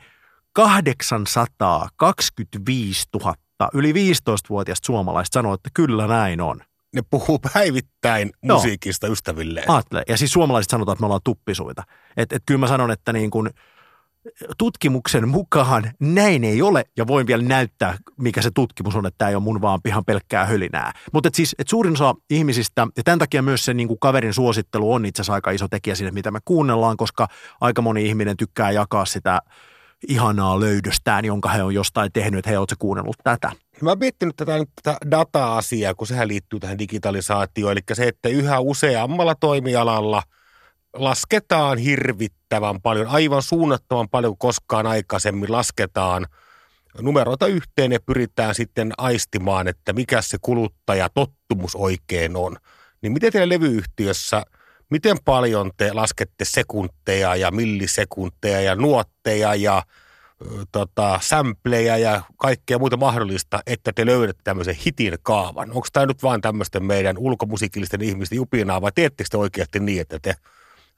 [0.53, 3.35] 825 000
[3.75, 6.61] yli 15-vuotiaista suomalaista sanoo, että kyllä näin on.
[6.95, 8.57] Ne puhuu päivittäin Joo.
[8.57, 9.71] musiikista ystävilleen.
[9.71, 10.03] Aattele.
[10.09, 11.83] Ja siis suomalaiset sanotaan, että me ollaan tuppisuita.
[12.17, 13.51] Et, et kyllä mä sanon, että niin kun
[14.59, 19.29] tutkimuksen mukaan näin ei ole, ja voin vielä näyttää, mikä se tutkimus on, että tämä
[19.29, 20.93] ei ole mun vaan ihan pelkkää hölinää.
[21.13, 24.35] Mutta et siis, et suurin osa ihmisistä, ja tämän takia myös se niin kuin kaverin
[24.35, 27.29] suosittelu on itse asiassa aika iso tekijä siinä, mitä me kuunnellaan, koska
[27.61, 29.41] aika moni ihminen tykkää jakaa sitä
[30.09, 33.53] ihanaa löydöstään, jonka he on jostain tehnyt, että he ootko kuunnellut tätä.
[33.83, 37.73] Mä oon miettinyt tätä, nyt tätä data-asiaa, kun sehän liittyy tähän digitalisaatioon.
[37.73, 40.23] Eli se, että yhä useammalla toimialalla
[40.93, 46.27] lasketaan hirvittävän paljon, aivan suunnattoman paljon kuin koskaan aikaisemmin lasketaan
[47.01, 52.57] numeroita yhteen ja pyritään sitten aistimaan, että mikä se kuluttaja tottumus oikein on.
[53.03, 54.43] Niin miten teillä levyyhtiössä,
[54.91, 59.83] miten paljon te laskette sekunteja ja millisekunteja ja nuotteja ja
[60.73, 65.71] tota, sampleja ja kaikkea muuta mahdollista, että te löydätte tämmöisen hitin kaavan?
[65.71, 70.19] Onko tämä nyt vaan tämmöisten meidän ulkomusiikillisten ihmisten jupinaa vai teettekö te oikeasti niin, että
[70.23, 70.35] te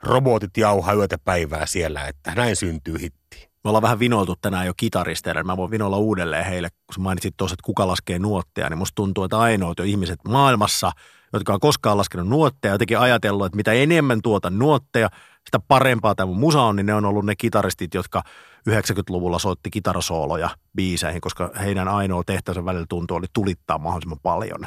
[0.02, 3.48] robotit jauhaa yötä päivää siellä, että näin syntyy hitti?
[3.64, 5.42] Me ollaan vähän vinoiltu tänään jo kitaristeille.
[5.42, 9.24] Mä voin vinoilla uudelleen heille, kun mainitsit tuossa, että kuka laskee nuotteja, niin musta tuntuu,
[9.24, 10.92] että ainoat jo ihmiset maailmassa,
[11.32, 15.10] jotka on koskaan laskenut nuotteja, jotenkin ajatellut, että mitä enemmän tuota nuotteja,
[15.44, 18.22] sitä parempaa tämä musa on, niin ne on ollut ne kitaristit, jotka
[18.70, 24.66] 90-luvulla soitti kitarasooloja biiseihin, koska heidän ainoa tehtävänsä välillä tuntuu oli tulittaa mahdollisimman paljon.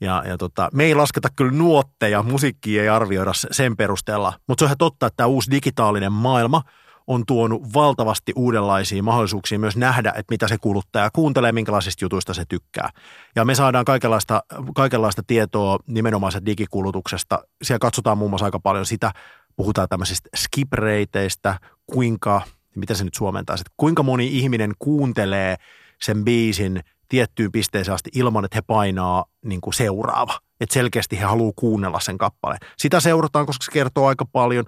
[0.00, 4.64] Ja, ja tota, me ei lasketa kyllä nuotteja, musiikkia ei arvioida sen perusteella, mutta se
[4.64, 6.62] on ihan totta, että tämä uusi digitaalinen maailma
[7.06, 12.44] on tuonut valtavasti uudenlaisia mahdollisuuksia myös nähdä, että mitä se kuluttaja kuuntelee, minkälaisista jutuista se
[12.48, 12.90] tykkää.
[13.36, 14.42] Ja me saadaan kaikenlaista,
[14.74, 17.38] kaikenlaista tietoa nimenomaan digikulutuksesta.
[17.62, 19.12] Siellä katsotaan muun muassa aika paljon sitä,
[19.56, 21.54] puhutaan tämmöisistä skip-reiteistä,
[21.86, 22.42] kuinka,
[22.74, 25.56] mitä se nyt suomentaa, että kuinka moni ihminen kuuntelee
[26.02, 30.40] sen biisin tiettyyn pisteeseen asti ilman, että he painaa niin kuin seuraava.
[30.60, 32.60] Että selkeästi he haluaa kuunnella sen kappaleen.
[32.78, 34.64] Sitä seurataan, koska se kertoo aika paljon.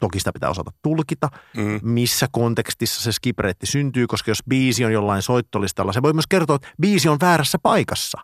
[0.00, 1.80] Toki sitä pitää osata tulkita, mm.
[1.82, 6.56] missä kontekstissa se skipreitti syntyy, koska jos biisi on jollain soittolistalla, se voi myös kertoa,
[6.56, 8.18] että biisi on väärässä paikassa.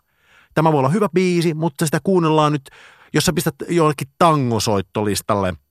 [0.53, 2.69] Tämä voi olla hyvä biisi, mutta sitä kuunnellaan nyt,
[3.13, 5.53] jos sä pistät jollekin tangosoittolistalle–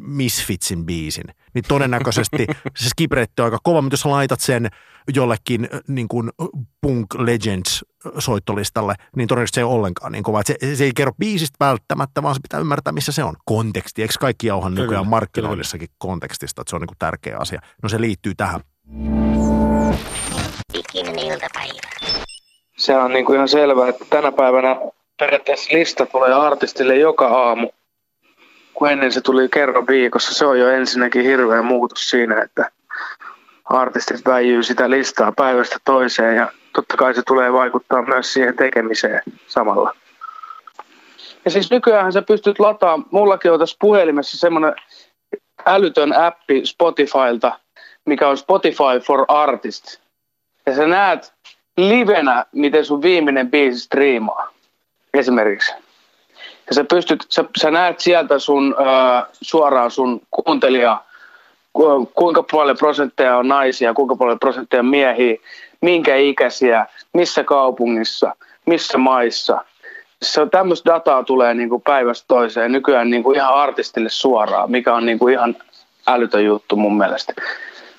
[0.00, 2.46] Misfitsin biisin, niin todennäköisesti
[2.76, 4.68] se skipreitti on aika kova, mutta jos laitat sen
[5.14, 6.30] jollekin niin kuin
[6.80, 7.84] Punk Legends
[8.18, 10.42] soittolistalle, niin todennäköisesti se ei ole ollenkaan niin kova.
[10.44, 13.34] Se, se ei kerro biisistä välttämättä, vaan se pitää ymmärtää, missä se on.
[13.44, 14.02] Konteksti.
[14.02, 17.60] Eikö kaikki jauhan nykyään markkinoinnissakin kontekstista, että se on niin kuin tärkeä asia.
[17.82, 18.60] No se liittyy tähän.
[22.76, 24.76] Se on niin kuin ihan selvää, että tänä päivänä
[25.18, 27.70] periaatteessa lista tulee artistille joka aamu
[28.74, 30.34] kun ennen se tuli kerran viikossa.
[30.34, 32.70] Se on jo ensinnäkin hirveä muutos siinä, että
[33.64, 39.22] artistit väijyy sitä listaa päivästä toiseen ja totta kai se tulee vaikuttaa myös siihen tekemiseen
[39.46, 39.94] samalla.
[41.44, 44.74] Ja siis nykyään sä pystyt lataamaan, mullakin on tässä puhelimessa semmoinen
[45.66, 47.58] älytön appi Spotifylta,
[48.04, 50.00] mikä on Spotify for Artists.
[50.66, 51.32] Ja sä näet
[51.76, 54.50] livenä, miten sun viimeinen biisi striimaa
[55.14, 55.83] esimerkiksi.
[56.68, 61.02] Ja sä, pystyt, sä, sä näet sieltä sun, äh, suoraan sun kuuntelija,
[61.72, 65.36] ku, kuinka paljon prosentteja on naisia, kuinka paljon prosentteja on miehiä,
[65.80, 68.34] minkä ikäisiä, missä kaupungissa,
[68.66, 69.64] missä maissa.
[70.22, 74.70] Se on tämmöistä dataa tulee niin kuin päivästä toiseen nykyään niin kuin ihan artistille suoraan,
[74.70, 75.56] mikä on niin kuin ihan
[76.06, 77.32] älytön juttu mun mielestä.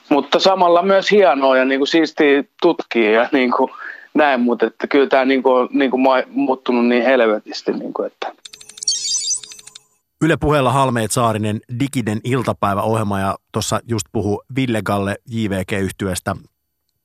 [0.10, 3.72] Mutta samalla myös hienoa ja niin kuin siistiä tutkia ja niin kuin
[4.14, 8.32] näin, mutta että kyllä tämä niin kuin niin kuin muuttunut niin helvetisti, niin kuin, että
[10.26, 16.36] Yle puheella Halmeet Saarinen digiden iltapäiväohjelma ja tuossa just puhu Ville Galle JVG-yhtyöstä.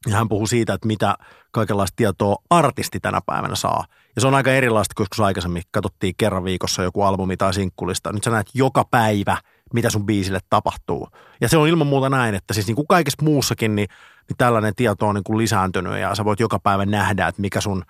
[0.07, 1.15] Ja hän puhuu siitä, että mitä
[1.51, 3.85] kaikenlaista tietoa artisti tänä päivänä saa.
[4.17, 8.13] Ja se on aika erilaista, kuin joskus aikaisemmin katsottiin kerran viikossa joku albumi tai sinkkulista.
[8.13, 9.37] Nyt sä näet joka päivä,
[9.75, 11.09] mitä sun biisille tapahtuu.
[11.41, 13.89] Ja se on ilman muuta näin, että siis niin kuin kaikessa muussakin, niin,
[14.29, 17.61] niin tällainen tieto on niin kuin lisääntynyt ja sä voit joka päivä nähdä, että mikä
[17.61, 17.85] sun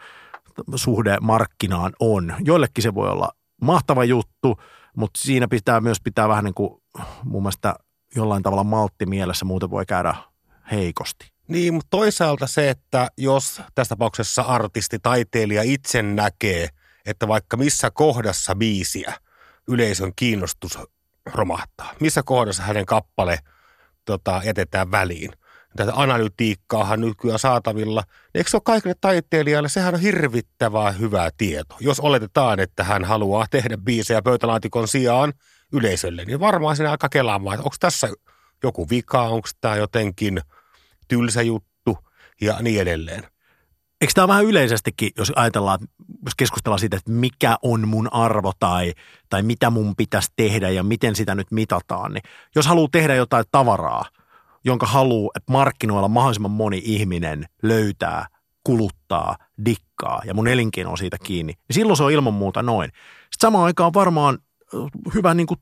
[0.74, 2.35] suhde markkinaan on.
[2.45, 3.31] Joillekin se voi olla
[3.62, 4.57] mahtava juttu,
[4.97, 6.82] mutta siinä pitää myös pitää vähän niin kuin
[7.24, 7.74] mun mielestä
[8.16, 10.14] jollain tavalla maltti mielessä, muuten voi käydä
[10.70, 11.32] heikosti.
[11.49, 16.68] Niin, mutta toisaalta se, että jos tässä tapauksessa artisti, taiteilija itse näkee,
[17.07, 19.14] että vaikka missä kohdassa biisiä
[19.68, 20.78] yleisön kiinnostus
[21.26, 23.38] romahtaa, missä kohdassa hänen kappale
[24.05, 25.30] tota, jätetään väliin,
[25.77, 28.03] tätä analytiikkaahan nykyään saatavilla.
[28.35, 31.77] Eikö se ole kaikille taiteilijalle, sehän on hirvittävää hyvää tieto.
[31.81, 35.33] Jos oletetaan, että hän haluaa tehdä biisejä pöytälaatikon sijaan
[35.73, 38.09] yleisölle, niin varmaan sinä aika kelaamaan, että onko tässä
[38.62, 40.41] joku vika, onko tämä jotenkin
[41.09, 41.99] tylsä juttu
[42.41, 43.27] ja niin edelleen.
[44.01, 45.79] Eikö tämä vähän yleisestikin, jos ajatellaan,
[46.25, 48.93] jos keskustellaan siitä, että mikä on mun arvo tai,
[49.29, 52.23] tai mitä mun pitäisi tehdä ja miten sitä nyt mitataan, niin
[52.57, 54.05] jos haluaa tehdä jotain tavaraa–
[54.65, 58.27] jonka haluaa, että markkinoilla mahdollisimman moni ihminen löytää,
[58.65, 62.91] kuluttaa, dikkaa ja mun elinkeino on siitä kiinni, niin silloin se on ilman muuta noin.
[62.91, 64.39] Sitten samaan aikaan varmaan
[65.15, 65.61] hyvä niin kuin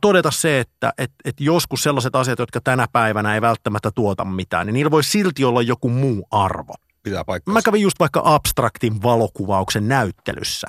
[0.00, 4.66] todeta se, että et, et joskus sellaiset asiat, jotka tänä päivänä ei välttämättä tuota mitään,
[4.66, 6.74] niin niillä voi silti olla joku muu arvo.
[7.02, 7.54] Pitää paikkaa.
[7.54, 10.66] Mä kävin just vaikka abstraktin valokuvauksen näyttelyssä.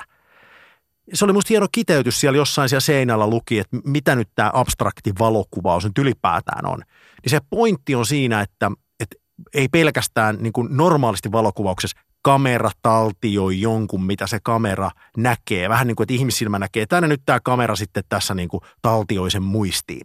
[1.12, 5.12] Se oli musta hieno kiteytys siellä jossain siellä seinällä luki, että mitä nyt tämä abstrakti
[5.18, 6.78] valokuvaus nyt ylipäätään on.
[7.22, 9.16] Niin se pointti on siinä, että, että
[9.54, 15.68] ei pelkästään niin kuin normaalisti valokuvauksessa kamera taltioi jonkun, mitä se kamera näkee.
[15.68, 19.30] Vähän niin kuin, että ihmissilmä näkee, tänne nyt tämä kamera sitten tässä niin kuin taltioi
[19.30, 20.02] sen muistiin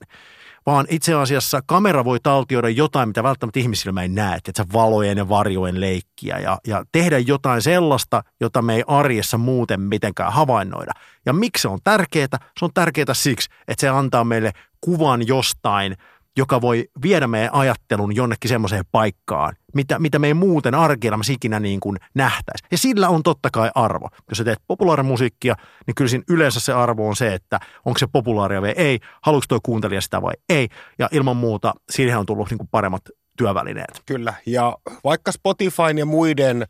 [0.72, 5.18] vaan itse asiassa kamera voi taltioida jotain, mitä välttämättä ihmisilmä ei näe, että se valojen
[5.18, 10.92] ja varjojen leikkiä ja, ja tehdä jotain sellaista, jota me ei arjessa muuten mitenkään havainnoida.
[11.26, 12.28] Ja miksi se on tärkeää?
[12.60, 14.52] Se on tärkeää siksi, että se antaa meille
[14.82, 15.96] kuvan jostain–
[16.40, 21.60] joka voi viedä meidän ajattelun jonnekin semmoiseen paikkaan, mitä, mitä me ei muuten arkielämässä ikinä
[21.60, 22.66] niin kuin nähtäisi.
[22.72, 24.10] Ja sillä on totta kai arvo.
[24.30, 25.56] Jos sä teet populaarimusiikkia,
[25.88, 29.46] niin kyllä siinä yleensä se arvo on se, että onko se populaaria vai ei, haluatko
[29.50, 30.68] tuo kuuntelija sitä vai ei.
[31.00, 33.02] Ja ilman muuta siihen on tullut niin kuin paremmat
[33.38, 34.02] työvälineet.
[34.06, 36.66] Kyllä, ja vaikka Spotifyn ja muiden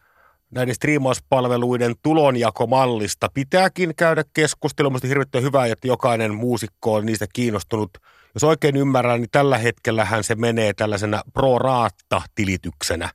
[0.52, 4.90] näiden striimauspalveluiden tulonjakomallista pitääkin käydä keskustelua.
[4.90, 7.90] Mielestäni hirveän hyvä, että jokainen muusikko on niistä kiinnostunut–
[8.34, 13.10] jos oikein ymmärrän, niin tällä hetkellähän se menee tällaisena pro-raatta-tilityksenä,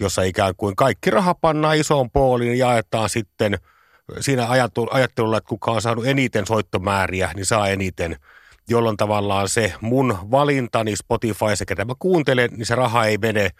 [0.00, 3.58] jossa ikään kuin kaikki raha pannaan isoon pooliin ja jaetaan sitten
[4.20, 4.48] siinä
[4.90, 8.16] ajattelulla, että kuka on saanut eniten soittomääriä, niin saa eniten,
[8.68, 13.50] jolloin tavallaan se mun valintani Spotify sekä tämä kuuntelen, niin se raha ei mene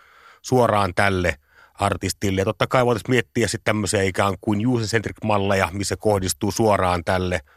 [0.43, 1.35] suoraan tälle
[1.75, 2.41] artistille.
[2.41, 7.41] Ja totta kai voitaisiin miettiä sitten tämmöisiä ikään kuin user-centric-malleja, missä kohdistuu suoraan tälle–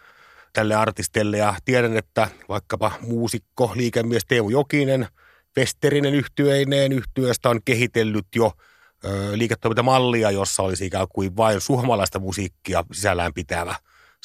[0.53, 5.07] tälle artistille ja tiedän, että vaikkapa muusikko, liikemies Teemu Jokinen,
[5.57, 8.51] Westerinen yhtyeineen yhtyöstä on kehitellyt jo
[9.05, 13.75] ö, liiketoimintamallia, jossa olisi ikään kuin vain suomalaista musiikkia sisällään pitävä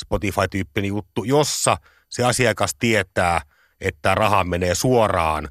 [0.01, 1.77] Spotify-tyyppinen juttu, jossa
[2.09, 3.41] se asiakas tietää,
[3.81, 5.49] että raha menee suoraan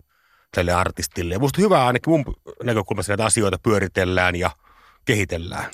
[0.56, 1.34] tälle artistille.
[1.34, 2.26] Ja musta hyvä ainakin mun
[2.64, 4.52] näkökulmasta näitä asioita pyöritellään ja
[5.06, 5.72] kehitellään.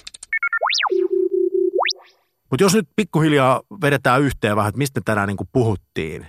[2.54, 6.28] Mutta jos nyt pikkuhiljaa vedetään yhteen vähän, että mistä tänään niin puhuttiin,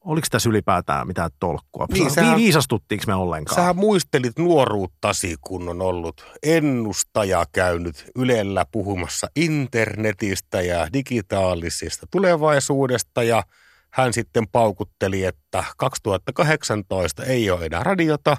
[0.00, 1.86] oliko tässä ylipäätään mitään tolkkua?
[1.92, 3.56] Niin, sähän, Viisastuttiinko me ollenkaan?
[3.56, 13.42] Sähän muistelit nuoruuttasi, kun on ollut ennustaja käynyt Ylellä puhumassa internetistä ja digitaalisesta tulevaisuudesta ja
[13.90, 18.36] hän sitten paukutteli, että 2018 ei ole enää radiota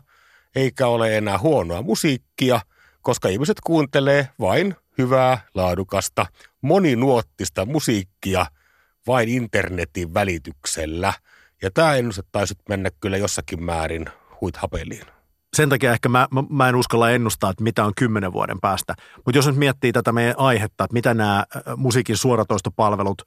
[0.55, 2.59] eikä ole enää huonoa musiikkia,
[3.01, 6.25] koska ihmiset kuuntelee vain hyvää, laadukasta,
[6.61, 8.45] moninuottista musiikkia
[9.07, 11.13] vain internetin välityksellä.
[11.61, 14.05] Ja tämä ennuste taisi mennä kyllä jossakin määrin
[14.41, 15.05] huithapeliin.
[15.55, 18.95] Sen takia ehkä mä, mä, en uskalla ennustaa, että mitä on kymmenen vuoden päästä.
[19.15, 21.45] Mutta jos nyt miettii tätä meidän aihetta, että mitä nämä
[21.77, 23.21] musiikin suoratoistopalvelut,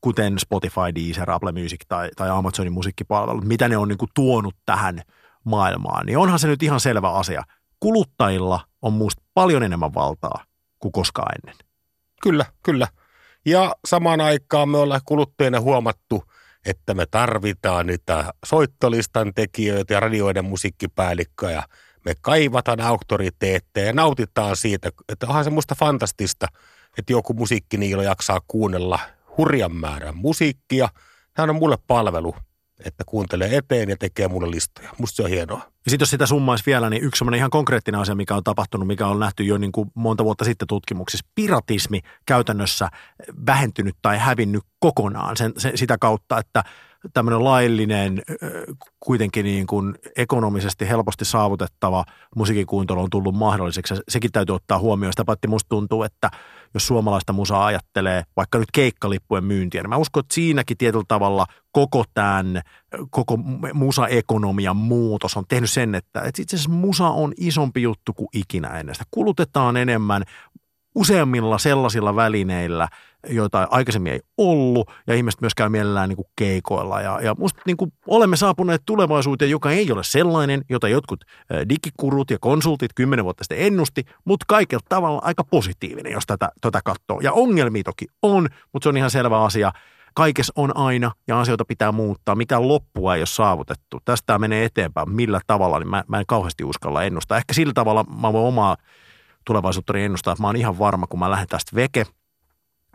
[0.00, 4.54] kuten Spotify, Deezer, Apple Music tai, tai Amazonin musiikkipalvelut, mitä ne on niin kuin tuonut
[4.66, 5.02] tähän
[5.44, 7.42] maailmaan, niin onhan se nyt ihan selvä asia.
[7.80, 10.44] Kuluttajilla on muista paljon enemmän valtaa
[10.78, 11.66] kuin koskaan ennen.
[12.22, 12.88] Kyllä, kyllä.
[13.46, 16.24] Ja samaan aikaan me ollaan kuluttajina huomattu,
[16.66, 21.62] että me tarvitaan niitä soittolistan tekijöitä ja radioiden musiikkipäällikköjä.
[22.04, 26.46] Me kaivataan auktoriteetteja ja nautitaan siitä, että onhan se musta fantastista,
[26.98, 28.98] että joku musiikkiniilo jaksaa kuunnella
[29.38, 30.88] hurjan määrän musiikkia.
[31.36, 32.36] Hän on mulle palvelu
[32.84, 34.90] että kuuntelee eteen ja tekee mulle listoja.
[34.98, 35.58] Musta se on hienoa.
[35.58, 39.06] Ja sitten jos sitä summaisi vielä, niin yksi ihan konkreettinen asia, mikä on tapahtunut, mikä
[39.06, 42.88] on nähty jo niin kuin monta vuotta sitten tutkimuksissa, piratismi käytännössä
[43.46, 46.64] vähentynyt tai hävinnyt kokonaan sen, sen, sitä kautta, että
[47.14, 48.22] tämmöinen laillinen,
[49.00, 52.04] kuitenkin niin kuin ekonomisesti helposti saavutettava
[52.36, 53.94] musiikikuuntelu on tullut mahdolliseksi.
[54.08, 55.12] Sekin täytyy ottaa huomioon.
[55.12, 56.30] Sitä paitsi musta tuntuu, että
[56.74, 61.46] jos suomalaista musaa ajattelee, vaikka nyt keikkalippujen myyntiä, niin mä uskon, että siinäkin tietyllä tavalla
[61.72, 62.62] koko tämän,
[63.10, 63.36] koko
[63.72, 68.68] musaekonomian muutos on tehnyt sen, että, että itse asiassa musa on isompi juttu kuin ikinä
[68.68, 68.94] ennen.
[68.94, 70.22] Sitä kulutetaan enemmän
[70.94, 72.88] useammilla sellaisilla välineillä,
[73.26, 77.00] joita aikaisemmin ei ollut, ja ihmiset myös käy mielellään niin kuin keikoilla.
[77.00, 81.24] Ja, ja musta niin kuin olemme saapuneet tulevaisuuteen, joka ei ole sellainen, jota jotkut
[81.68, 86.80] digikurut ja konsultit kymmenen vuotta sitten ennusti, mutta kaikella tavalla aika positiivinen, jos tätä, tätä
[86.84, 87.20] katsoo.
[87.20, 89.72] Ja ongelmia toki on, mutta se on ihan selvä asia.
[90.14, 92.34] Kaikessa on aina ja asioita pitää muuttaa.
[92.34, 94.00] Mitä loppua ei ole saavutettu.
[94.04, 95.10] Tästä menee eteenpäin.
[95.10, 97.38] Millä tavalla, niin mä, mä en kauheasti uskalla ennustaa.
[97.38, 98.76] Ehkä sillä tavalla mä voin omaa
[99.44, 102.04] tulevaisuutta ennustaa, että mä oon ihan varma, kun mä lähden tästä veke,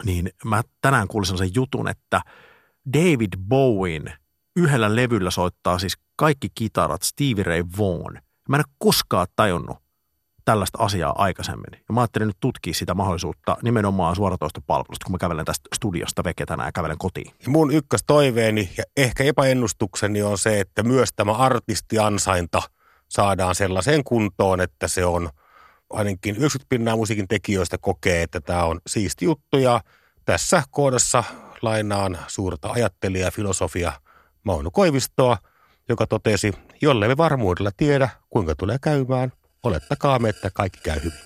[0.05, 2.21] niin mä tänään kuulin sen jutun, että
[2.93, 4.13] David Bowen
[4.55, 8.21] yhdellä levyllä soittaa siis kaikki kitarat Stevie Ray Vaughan.
[8.49, 9.77] Mä en ole koskaan tajunnut
[10.45, 11.73] tällaista asiaa aikaisemmin.
[11.73, 16.45] Ja mä ajattelin nyt tutkia sitä mahdollisuutta nimenomaan suoratoistopalvelusta, kun mä kävelen tästä studiosta veke
[16.45, 17.33] tänään ja kävelen kotiin.
[17.45, 17.71] Ja mun
[18.07, 22.61] toiveeni ja ehkä epäennustukseni on se, että myös tämä artistiansainta
[23.09, 25.29] saadaan sellaiseen kuntoon, että se on–
[25.93, 29.81] ainakin 90 pinnaa musiikin tekijöistä kokee, että tämä on siisti juttu ja
[30.25, 31.23] tässä kohdassa
[31.61, 33.91] lainaan suurta ajattelijaa filosofia
[34.43, 35.37] Mauno Koivistoa,
[35.89, 39.31] joka totesi, jolle me varmuudella tiedä, kuinka tulee käymään,
[39.63, 41.19] olettakaamme, että kaikki käy hyvin.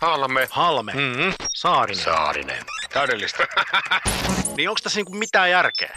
[0.00, 0.48] Halme.
[0.50, 1.32] Halme, Mm-hmm.
[1.54, 2.04] Saarinen.
[2.04, 2.64] Saarinen.
[2.92, 3.46] Täydellistä.
[4.56, 5.96] Niin onko tässä niinku mitään järkeä?